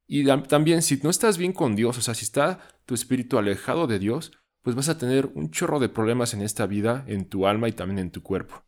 Y 0.06 0.24
también 0.42 0.82
si 0.82 0.98
no 0.98 1.10
estás 1.10 1.38
bien 1.38 1.52
con 1.52 1.74
Dios, 1.74 1.98
o 1.98 2.02
sea, 2.02 2.14
si 2.14 2.24
está 2.24 2.60
tu 2.86 2.94
espíritu 2.94 3.36
alejado 3.36 3.88
de 3.88 3.98
Dios, 3.98 4.30
pues 4.62 4.76
vas 4.76 4.88
a 4.88 4.96
tener 4.96 5.26
un 5.34 5.50
chorro 5.50 5.80
de 5.80 5.88
problemas 5.88 6.34
en 6.34 6.42
esta 6.42 6.66
vida, 6.66 7.04
en 7.08 7.28
tu 7.28 7.48
alma 7.48 7.68
y 7.68 7.72
también 7.72 7.98
en 7.98 8.12
tu 8.12 8.22
cuerpo. 8.22 8.64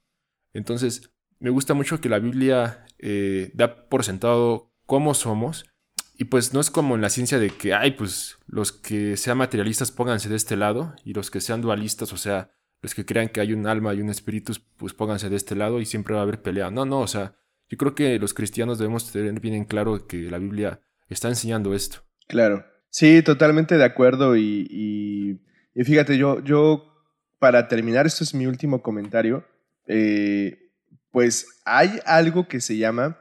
Entonces, 0.52 1.15
me 1.38 1.50
gusta 1.50 1.74
mucho 1.74 2.00
que 2.00 2.08
la 2.08 2.18
Biblia 2.18 2.86
eh, 2.98 3.50
da 3.54 3.88
por 3.88 4.04
sentado 4.04 4.72
cómo 4.86 5.14
somos. 5.14 5.66
Y 6.18 6.24
pues 6.24 6.54
no 6.54 6.60
es 6.60 6.70
como 6.70 6.94
en 6.94 7.02
la 7.02 7.10
ciencia 7.10 7.38
de 7.38 7.50
que, 7.50 7.74
ay, 7.74 7.92
pues 7.92 8.38
los 8.46 8.72
que 8.72 9.18
sean 9.18 9.36
materialistas 9.36 9.92
pónganse 9.92 10.30
de 10.30 10.36
este 10.36 10.56
lado 10.56 10.94
y 11.04 11.12
los 11.12 11.30
que 11.30 11.42
sean 11.42 11.60
dualistas, 11.60 12.12
o 12.14 12.16
sea, 12.16 12.50
los 12.80 12.94
que 12.94 13.04
crean 13.04 13.28
que 13.28 13.40
hay 13.40 13.52
un 13.52 13.66
alma 13.66 13.92
y 13.92 14.00
un 14.00 14.08
espíritu, 14.08 14.54
pues 14.78 14.94
pónganse 14.94 15.28
de 15.28 15.36
este 15.36 15.54
lado 15.54 15.78
y 15.78 15.84
siempre 15.84 16.14
va 16.14 16.20
a 16.20 16.22
haber 16.22 16.40
pelea. 16.40 16.70
No, 16.70 16.86
no, 16.86 17.00
o 17.00 17.06
sea, 17.06 17.34
yo 17.68 17.76
creo 17.76 17.94
que 17.94 18.18
los 18.18 18.32
cristianos 18.32 18.78
debemos 18.78 19.12
tener 19.12 19.40
bien 19.40 19.54
en 19.54 19.64
claro 19.64 20.06
que 20.06 20.30
la 20.30 20.38
Biblia 20.38 20.80
está 21.08 21.28
enseñando 21.28 21.74
esto. 21.74 21.98
Claro. 22.28 22.64
Sí, 22.88 23.22
totalmente 23.22 23.76
de 23.76 23.84
acuerdo. 23.84 24.36
Y, 24.36 25.40
fíjate, 25.74 26.16
yo, 26.16 26.42
yo, 26.42 26.94
para 27.38 27.68
terminar, 27.68 28.06
esto 28.06 28.24
es 28.24 28.34
mi 28.34 28.46
último 28.46 28.82
comentario. 28.82 29.44
Eh, 29.86 30.65
pues 31.16 31.62
hay 31.64 31.98
algo 32.04 32.46
que 32.46 32.60
se 32.60 32.76
llama 32.76 33.16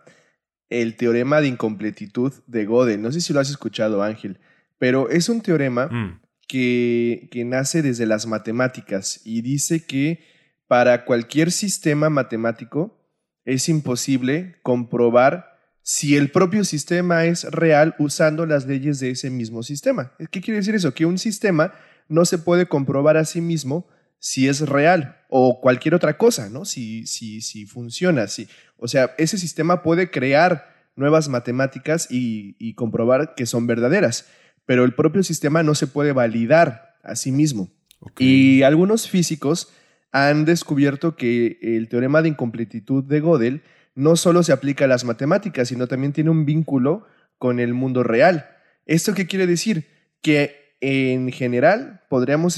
el 0.70 0.98
teorema 0.98 1.40
de 1.40 1.48
incompletitud 1.48 2.34
de 2.46 2.66
Gödel. 2.66 3.02
No 3.02 3.10
sé 3.10 3.22
si 3.22 3.32
lo 3.32 3.40
has 3.40 3.50
escuchado, 3.50 4.04
Ángel, 4.04 4.38
pero 4.78 5.10
es 5.10 5.30
un 5.30 5.40
teorema 5.40 5.88
mm. 5.88 6.20
que, 6.46 7.30
que 7.32 7.46
nace 7.46 7.82
desde 7.82 8.06
las 8.06 8.28
matemáticas 8.28 9.22
y 9.24 9.44
dice 9.44 9.86
que 9.86 10.26
para 10.68 11.06
cualquier 11.06 11.54
sistema 11.54 12.10
matemático 12.10 13.00
es 13.46 13.70
imposible 13.70 14.58
comprobar 14.62 15.58
si 15.82 16.18
el 16.18 16.32
propio 16.32 16.66
sistema 16.66 17.24
es 17.24 17.46
real 17.46 17.96
usando 17.98 18.46
las 18.46 18.68
leyes 18.68 19.00
de 19.00 19.12
ese 19.12 19.30
mismo 19.30 19.64
sistema. 19.64 20.12
¿Qué 20.32 20.42
quiere 20.42 20.58
decir 20.58 20.76
eso? 20.76 20.94
Que 20.94 21.06
un 21.06 21.18
sistema 21.18 21.74
no 22.10 22.26
se 22.26 22.40
puede 22.40 22.66
comprobar 22.66 23.16
a 23.16 23.24
sí 23.24 23.40
mismo 23.40 23.88
si 24.26 24.48
es 24.48 24.62
real 24.62 25.20
o 25.30 25.62
cualquier 25.62 25.94
otra 25.94 26.18
cosa, 26.18 26.50
¿no? 26.50 26.66
Si, 26.66 27.06
si, 27.06 27.42
si 27.42 27.68
funciona, 27.68 28.26
si, 28.26 28.48
o 28.76 28.88
sea, 28.88 29.14
ese 29.20 29.38
sistema 29.38 29.84
puede 29.84 30.10
crear 30.10 30.74
nuevas 30.96 31.30
matemáticas 31.30 32.08
y, 32.10 32.74
comprobar 32.74 33.36
que 33.36 33.46
son 33.46 33.68
verdaderas, 33.68 34.26
pero 34.66 34.84
el 34.84 34.96
propio 34.96 35.22
sistema 35.22 35.62
no 35.62 35.76
se 35.76 35.86
puede 35.86 36.12
validar 36.12 36.96
a 37.04 37.16
sí 37.16 37.32
mismo. 37.32 37.70
Y 38.18 38.64
algunos 38.64 39.08
físicos 39.08 39.72
han 40.12 40.44
descubierto 40.44 41.16
que 41.16 41.60
el 41.62 41.88
teorema 41.88 42.24
de 42.24 42.30
incompletitud 42.30 43.04
de 43.04 43.22
Gödel 43.22 43.62
no 43.94 44.16
solo 44.16 44.42
se 44.42 44.54
aplica 44.54 44.86
a 44.86 44.88
las 44.88 45.06
matemáticas, 45.06 45.68
sino 45.68 45.86
también 45.86 46.14
tiene 46.14 46.32
un 46.32 46.46
vínculo 46.46 47.06
con 47.38 47.60
el 47.60 47.76
mundo 47.76 48.02
real. 48.02 48.50
¿Esto 48.88 49.14
qué 49.14 49.28
quiere 49.28 49.46
decir? 49.46 49.86
Que 50.24 50.76
en 50.82 51.32
general 51.32 52.02
podríamos 52.10 52.58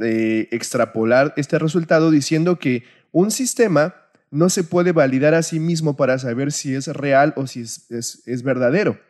eh, 0.00 0.48
extrapolar 0.52 1.34
este 1.36 1.58
resultado 1.58 2.10
diciendo 2.10 2.58
que 2.58 2.84
un 3.10 3.30
sistema 3.30 3.94
no 4.30 4.48
se 4.48 4.62
puede 4.62 4.92
validar 4.92 5.34
a 5.34 5.42
sí 5.42 5.58
mismo 5.58 5.96
para 5.96 6.18
saber 6.18 6.52
si 6.52 6.74
es 6.74 6.86
real 6.88 7.32
o 7.36 7.46
si 7.46 7.62
es, 7.62 8.42
verdadero. 8.44 9.00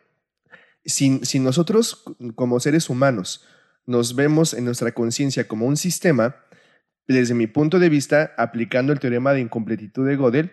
Si, 0.85 1.19
si 1.23 1.39
nosotros 1.39 2.03
como 2.35 2.59
seres 2.59 2.89
humanos 2.89 3.45
nos 3.85 4.15
vemos 4.15 4.53
en 4.53 4.65
nuestra 4.65 4.93
conciencia 4.93 5.47
como 5.47 5.65
un 5.65 5.77
sistema, 5.77 6.37
desde 7.07 7.33
mi 7.33 7.47
punto 7.47 7.79
de 7.79 7.89
vista, 7.89 8.33
aplicando 8.37 8.93
el 8.93 8.99
teorema 8.99 9.33
de 9.33 9.41
incompletitud 9.41 10.07
de 10.07 10.15
Gödel, 10.15 10.51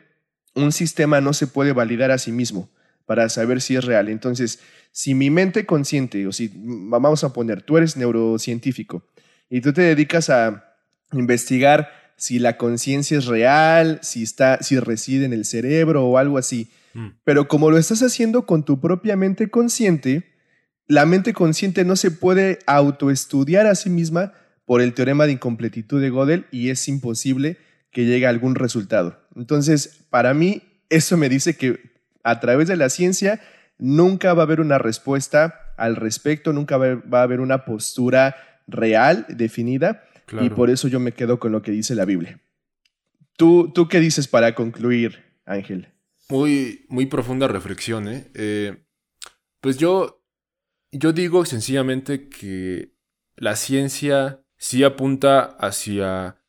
un 0.54 0.72
sistema 0.72 1.20
no 1.20 1.32
se 1.32 1.46
puede 1.46 1.72
validar 1.72 2.10
a 2.10 2.18
sí 2.18 2.32
mismo 2.32 2.70
para 3.04 3.28
saber 3.28 3.60
si 3.60 3.76
es 3.76 3.84
real. 3.84 4.08
Entonces, 4.08 4.60
si 4.90 5.14
mi 5.14 5.30
mente 5.30 5.66
consciente, 5.66 6.26
o 6.26 6.32
si 6.32 6.50
vamos 6.54 7.24
a 7.24 7.32
poner, 7.32 7.62
tú 7.62 7.76
eres 7.76 7.96
neurocientífico 7.96 9.04
y 9.48 9.60
tú 9.60 9.72
te 9.72 9.82
dedicas 9.82 10.30
a 10.30 10.74
investigar 11.12 11.90
si 12.16 12.38
la 12.38 12.56
conciencia 12.56 13.18
es 13.18 13.26
real, 13.26 14.00
si 14.02 14.22
está, 14.22 14.62
si 14.62 14.78
reside 14.78 15.26
en 15.26 15.32
el 15.32 15.44
cerebro 15.44 16.04
o 16.06 16.18
algo 16.18 16.38
así. 16.38 16.70
Mm. 16.94 17.08
Pero 17.24 17.46
como 17.46 17.70
lo 17.70 17.78
estás 17.78 18.02
haciendo 18.02 18.46
con 18.46 18.64
tu 18.64 18.80
propia 18.80 19.16
mente 19.16 19.50
consciente, 19.50 20.32
la 20.86 21.04
mente 21.04 21.32
consciente 21.32 21.84
no 21.84 21.96
se 21.96 22.10
puede 22.10 22.58
autoestudiar 22.66 23.66
a 23.66 23.74
sí 23.74 23.90
misma 23.90 24.32
por 24.64 24.80
el 24.80 24.94
teorema 24.94 25.26
de 25.26 25.32
incompletitud 25.32 26.00
de 26.00 26.10
Gödel 26.10 26.46
y 26.50 26.70
es 26.70 26.88
imposible 26.88 27.58
que 27.92 28.04
llegue 28.04 28.26
a 28.26 28.30
algún 28.30 28.54
resultado. 28.54 29.20
Entonces, 29.36 30.04
para 30.10 30.34
mí, 30.34 30.62
eso 30.88 31.16
me 31.16 31.28
dice 31.28 31.56
que 31.56 31.78
a 32.22 32.40
través 32.40 32.68
de 32.68 32.76
la 32.76 32.88
ciencia 32.88 33.40
nunca 33.78 34.32
va 34.34 34.42
a 34.42 34.46
haber 34.46 34.60
una 34.60 34.78
respuesta 34.78 35.72
al 35.76 35.96
respecto, 35.96 36.52
nunca 36.52 36.78
va 36.78 37.20
a 37.20 37.22
haber 37.22 37.40
una 37.40 37.64
postura 37.64 38.34
real, 38.66 39.26
definida, 39.28 40.04
y 40.40 40.50
por 40.50 40.70
eso 40.70 40.88
yo 40.88 40.98
me 40.98 41.12
quedo 41.12 41.38
con 41.38 41.52
lo 41.52 41.62
que 41.62 41.70
dice 41.70 41.94
la 41.94 42.04
Biblia. 42.04 42.40
¿Tú, 43.36 43.70
tú 43.72 43.88
qué 43.88 44.00
dices 44.00 44.28
para 44.28 44.54
concluir, 44.54 45.22
Ángel? 45.44 45.88
Muy, 46.28 46.86
muy 46.88 47.06
profunda 47.06 47.46
reflexión, 47.46 48.08
¿eh? 48.08 48.30
¿eh? 48.34 48.84
pues 49.60 49.76
yo, 49.78 50.24
yo 50.90 51.12
digo 51.12 51.44
sencillamente 51.44 52.28
que 52.28 52.94
la 53.36 53.54
ciencia 53.54 54.42
sí 54.56 54.82
apunta 54.82 55.42
hacia 55.60 56.42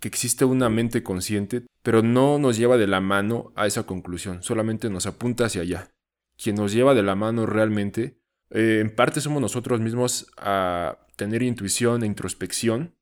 que 0.00 0.08
existe 0.08 0.44
una 0.44 0.68
mente 0.68 1.02
consciente, 1.02 1.66
pero 1.82 2.02
no 2.02 2.38
nos 2.38 2.56
lleva 2.56 2.76
de 2.76 2.86
la 2.86 3.00
mano 3.00 3.52
a 3.54 3.66
esa 3.66 3.84
conclusión, 3.84 4.42
solamente 4.42 4.90
nos 4.90 5.06
apunta 5.06 5.46
hacia 5.46 5.62
allá. 5.62 5.90
Quien 6.36 6.56
nos 6.56 6.72
lleva 6.72 6.94
de 6.94 7.02
la 7.02 7.14
mano 7.14 7.46
realmente, 7.46 8.18
eh, 8.50 8.78
en 8.80 8.94
parte 8.94 9.20
somos 9.20 9.40
nosotros 9.40 9.80
mismos 9.80 10.32
a 10.36 10.98
tener 11.16 11.42
intuición 11.42 12.02
e 12.02 12.06
introspección, 12.06 12.96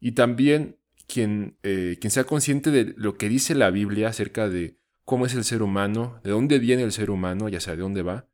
y 0.00 0.12
también 0.12 0.78
quien, 1.06 1.58
eh, 1.62 1.98
quien 2.00 2.10
sea 2.10 2.24
consciente 2.24 2.70
de 2.70 2.94
lo 2.96 3.16
que 3.16 3.28
dice 3.28 3.54
la 3.54 3.70
Biblia 3.70 4.08
acerca 4.08 4.48
de 4.48 4.78
cómo 5.04 5.26
es 5.26 5.34
el 5.34 5.44
ser 5.44 5.62
humano, 5.62 6.20
de 6.24 6.30
dónde 6.30 6.58
viene 6.58 6.82
el 6.82 6.92
ser 6.92 7.10
humano, 7.10 7.48
ya 7.48 7.60
sea 7.60 7.76
de 7.76 7.82
dónde 7.82 8.02
va, 8.02 8.28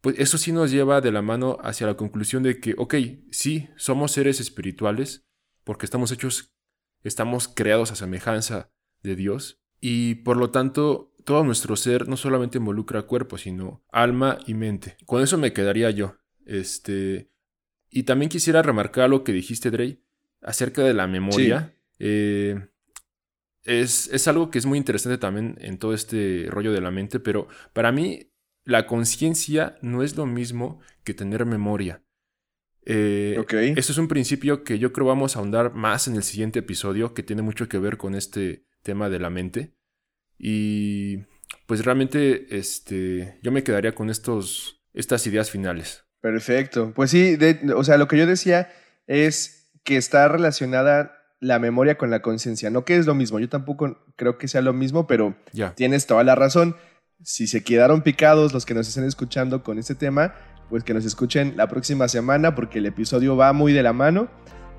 pues 0.00 0.18
eso 0.18 0.38
sí 0.38 0.52
nos 0.52 0.70
lleva 0.70 1.00
de 1.00 1.12
la 1.12 1.22
mano 1.22 1.58
hacia 1.62 1.86
la 1.86 1.96
conclusión 1.96 2.42
de 2.42 2.60
que, 2.60 2.74
ok, 2.78 2.94
sí, 3.30 3.68
somos 3.76 4.12
seres 4.12 4.40
espirituales, 4.40 5.26
porque 5.64 5.84
estamos 5.84 6.10
hechos, 6.10 6.54
estamos 7.02 7.48
creados 7.48 7.92
a 7.92 7.96
semejanza 7.96 8.72
de 9.02 9.16
Dios, 9.16 9.60
y 9.80 10.16
por 10.16 10.36
lo 10.36 10.50
tanto, 10.50 11.14
todo 11.24 11.44
nuestro 11.44 11.76
ser 11.76 12.08
no 12.08 12.16
solamente 12.16 12.58
involucra 12.58 13.02
cuerpo, 13.02 13.38
sino 13.38 13.84
alma 13.90 14.38
y 14.46 14.54
mente. 14.54 14.96
Con 15.06 15.22
eso 15.22 15.38
me 15.38 15.52
quedaría 15.52 15.90
yo. 15.90 16.16
Este, 16.44 17.30
y 17.90 18.04
también 18.04 18.28
quisiera 18.28 18.62
remarcar 18.62 19.10
lo 19.10 19.24
que 19.24 19.32
dijiste, 19.32 19.70
Drey, 19.70 20.02
acerca 20.40 20.82
de 20.82 20.94
la 20.94 21.06
memoria. 21.06 21.74
Eh, 21.98 22.68
es, 23.64 24.08
es, 24.12 24.28
algo 24.28 24.50
que 24.50 24.58
es 24.58 24.66
muy 24.66 24.78
interesante 24.78 25.18
también 25.18 25.56
en 25.60 25.78
todo 25.78 25.92
este 25.92 26.46
rollo 26.48 26.72
de 26.72 26.80
la 26.80 26.90
mente, 26.90 27.20
pero 27.20 27.48
para 27.72 27.92
mí 27.92 28.32
la 28.64 28.86
conciencia 28.86 29.76
no 29.82 30.02
es 30.02 30.16
lo 30.16 30.26
mismo 30.26 30.80
que 31.04 31.14
tener 31.14 31.44
memoria. 31.44 32.02
Eh, 32.86 33.44
Eso 33.76 33.92
es 33.92 33.98
un 33.98 34.08
principio 34.08 34.64
que 34.64 34.78
yo 34.78 34.92
creo 34.92 35.06
vamos 35.06 35.36
a 35.36 35.40
ahondar 35.40 35.74
más 35.74 36.08
en 36.08 36.16
el 36.16 36.22
siguiente 36.22 36.60
episodio, 36.60 37.12
que 37.12 37.22
tiene 37.22 37.42
mucho 37.42 37.68
que 37.68 37.78
ver 37.78 37.96
con 37.96 38.14
este 38.14 38.64
tema 38.82 39.08
de 39.10 39.18
la 39.18 39.30
mente. 39.30 39.74
Y 40.38 41.18
pues 41.66 41.84
realmente 41.84 42.56
este, 42.56 43.38
yo 43.42 43.52
me 43.52 43.62
quedaría 43.62 43.94
con 43.94 44.08
estos, 44.08 44.82
estas 44.94 45.26
ideas 45.26 45.50
finales. 45.50 46.04
Perfecto. 46.20 46.92
Pues 46.94 47.10
sí, 47.10 47.38
o 47.74 47.84
sea, 47.84 47.96
lo 47.96 48.08
que 48.08 48.18
yo 48.18 48.26
decía 48.26 48.70
es 49.06 49.70
que 49.84 49.96
está 49.96 50.28
relacionada 50.28 51.16
la 51.40 51.58
memoria 51.58 51.96
con 51.96 52.10
la 52.10 52.20
conciencia, 52.20 52.70
no 52.70 52.84
que 52.84 52.96
es 52.96 53.06
lo 53.06 53.14
mismo. 53.14 53.38
Yo 53.38 53.48
tampoco 53.48 53.98
creo 54.16 54.36
que 54.36 54.46
sea 54.48 54.60
lo 54.60 54.72
mismo, 54.72 55.06
pero 55.06 55.34
tienes 55.74 56.06
toda 56.06 56.22
la 56.22 56.34
razón 56.34 56.76
si 57.22 57.46
se 57.46 57.62
quedaron 57.62 58.02
picados 58.02 58.52
los 58.52 58.64
que 58.64 58.74
nos 58.74 58.88
estén 58.88 59.04
escuchando 59.04 59.62
con 59.62 59.78
este 59.78 59.94
tema, 59.94 60.34
pues 60.68 60.84
que 60.84 60.94
nos 60.94 61.04
escuchen 61.04 61.54
la 61.56 61.68
próxima 61.68 62.08
semana 62.08 62.54
porque 62.54 62.78
el 62.78 62.86
episodio 62.86 63.36
va 63.36 63.52
muy 63.52 63.72
de 63.72 63.82
la 63.82 63.92
mano 63.92 64.28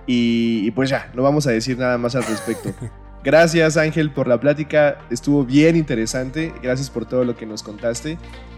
y, 0.07 0.71
pues 0.71 0.89
ya, 0.89 1.11
no 1.15 1.21
vamos 1.21 1.45
a 1.47 1.51
decir 1.51 1.77
nada 1.77 1.97
más 1.97 2.15
al 2.15 2.23
respecto. 2.23 2.73
Gracias 3.23 3.77
Ángel 3.77 4.09
por 4.09 4.27
la 4.27 4.39
plática, 4.39 4.97
estuvo 5.11 5.45
bien 5.45 5.75
interesante, 5.75 6.53
gracias 6.61 6.89
por 6.89 7.05
todo 7.05 7.23
lo 7.23 7.37
que 7.37 7.45
nos 7.45 7.61
contaste 7.61 8.17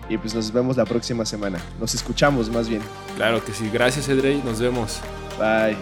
y 0.09 0.17
pues 0.17 0.33
nos 0.33 0.53
vemos 0.53 0.77
la 0.77 0.85
próxima 0.85 1.25
semana, 1.25 1.59
nos 1.81 1.93
escuchamos 1.93 2.49
más 2.49 2.69
bien. 2.69 2.81
Claro 3.17 3.43
que 3.43 3.51
sí, 3.51 3.69
gracias 3.73 4.07
Edrey, 4.07 4.41
nos 4.45 4.61
vemos. 4.61 5.01
Bye. 5.37 5.75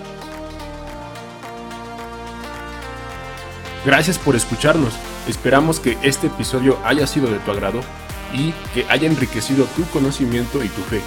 Gracias 3.85 4.19
por 4.19 4.35
escucharnos. 4.35 4.93
Esperamos 5.27 5.79
que 5.79 5.97
este 6.03 6.27
episodio 6.27 6.77
haya 6.83 7.07
sido 7.07 7.31
de 7.31 7.39
tu 7.39 7.51
agrado 7.51 7.81
y 8.33 8.51
que 8.73 8.85
haya 8.89 9.07
enriquecido 9.07 9.65
tu 9.75 9.83
conocimiento 9.85 10.63
y 10.63 10.69
tu 10.69 10.81
fe. 10.81 11.01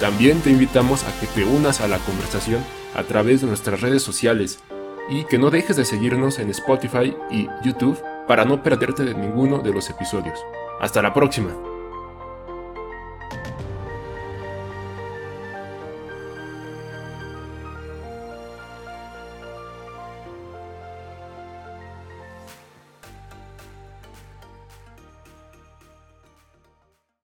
También 0.00 0.40
te 0.40 0.50
invitamos 0.50 1.04
a 1.04 1.20
que 1.20 1.26
te 1.26 1.44
unas 1.44 1.80
a 1.80 1.88
la 1.88 1.98
conversación 1.98 2.62
a 2.94 3.02
través 3.02 3.40
de 3.40 3.46
nuestras 3.46 3.80
redes 3.80 4.02
sociales 4.02 4.60
y 5.08 5.24
que 5.24 5.38
no 5.38 5.50
dejes 5.50 5.76
de 5.76 5.84
seguirnos 5.84 6.38
en 6.38 6.50
Spotify 6.50 7.16
y 7.30 7.48
YouTube 7.62 8.02
para 8.26 8.44
no 8.44 8.62
perderte 8.62 9.04
de 9.04 9.14
ninguno 9.14 9.58
de 9.58 9.72
los 9.72 9.88
episodios. 9.90 10.44
Hasta 10.80 11.02
la 11.02 11.14
próxima. 11.14 11.67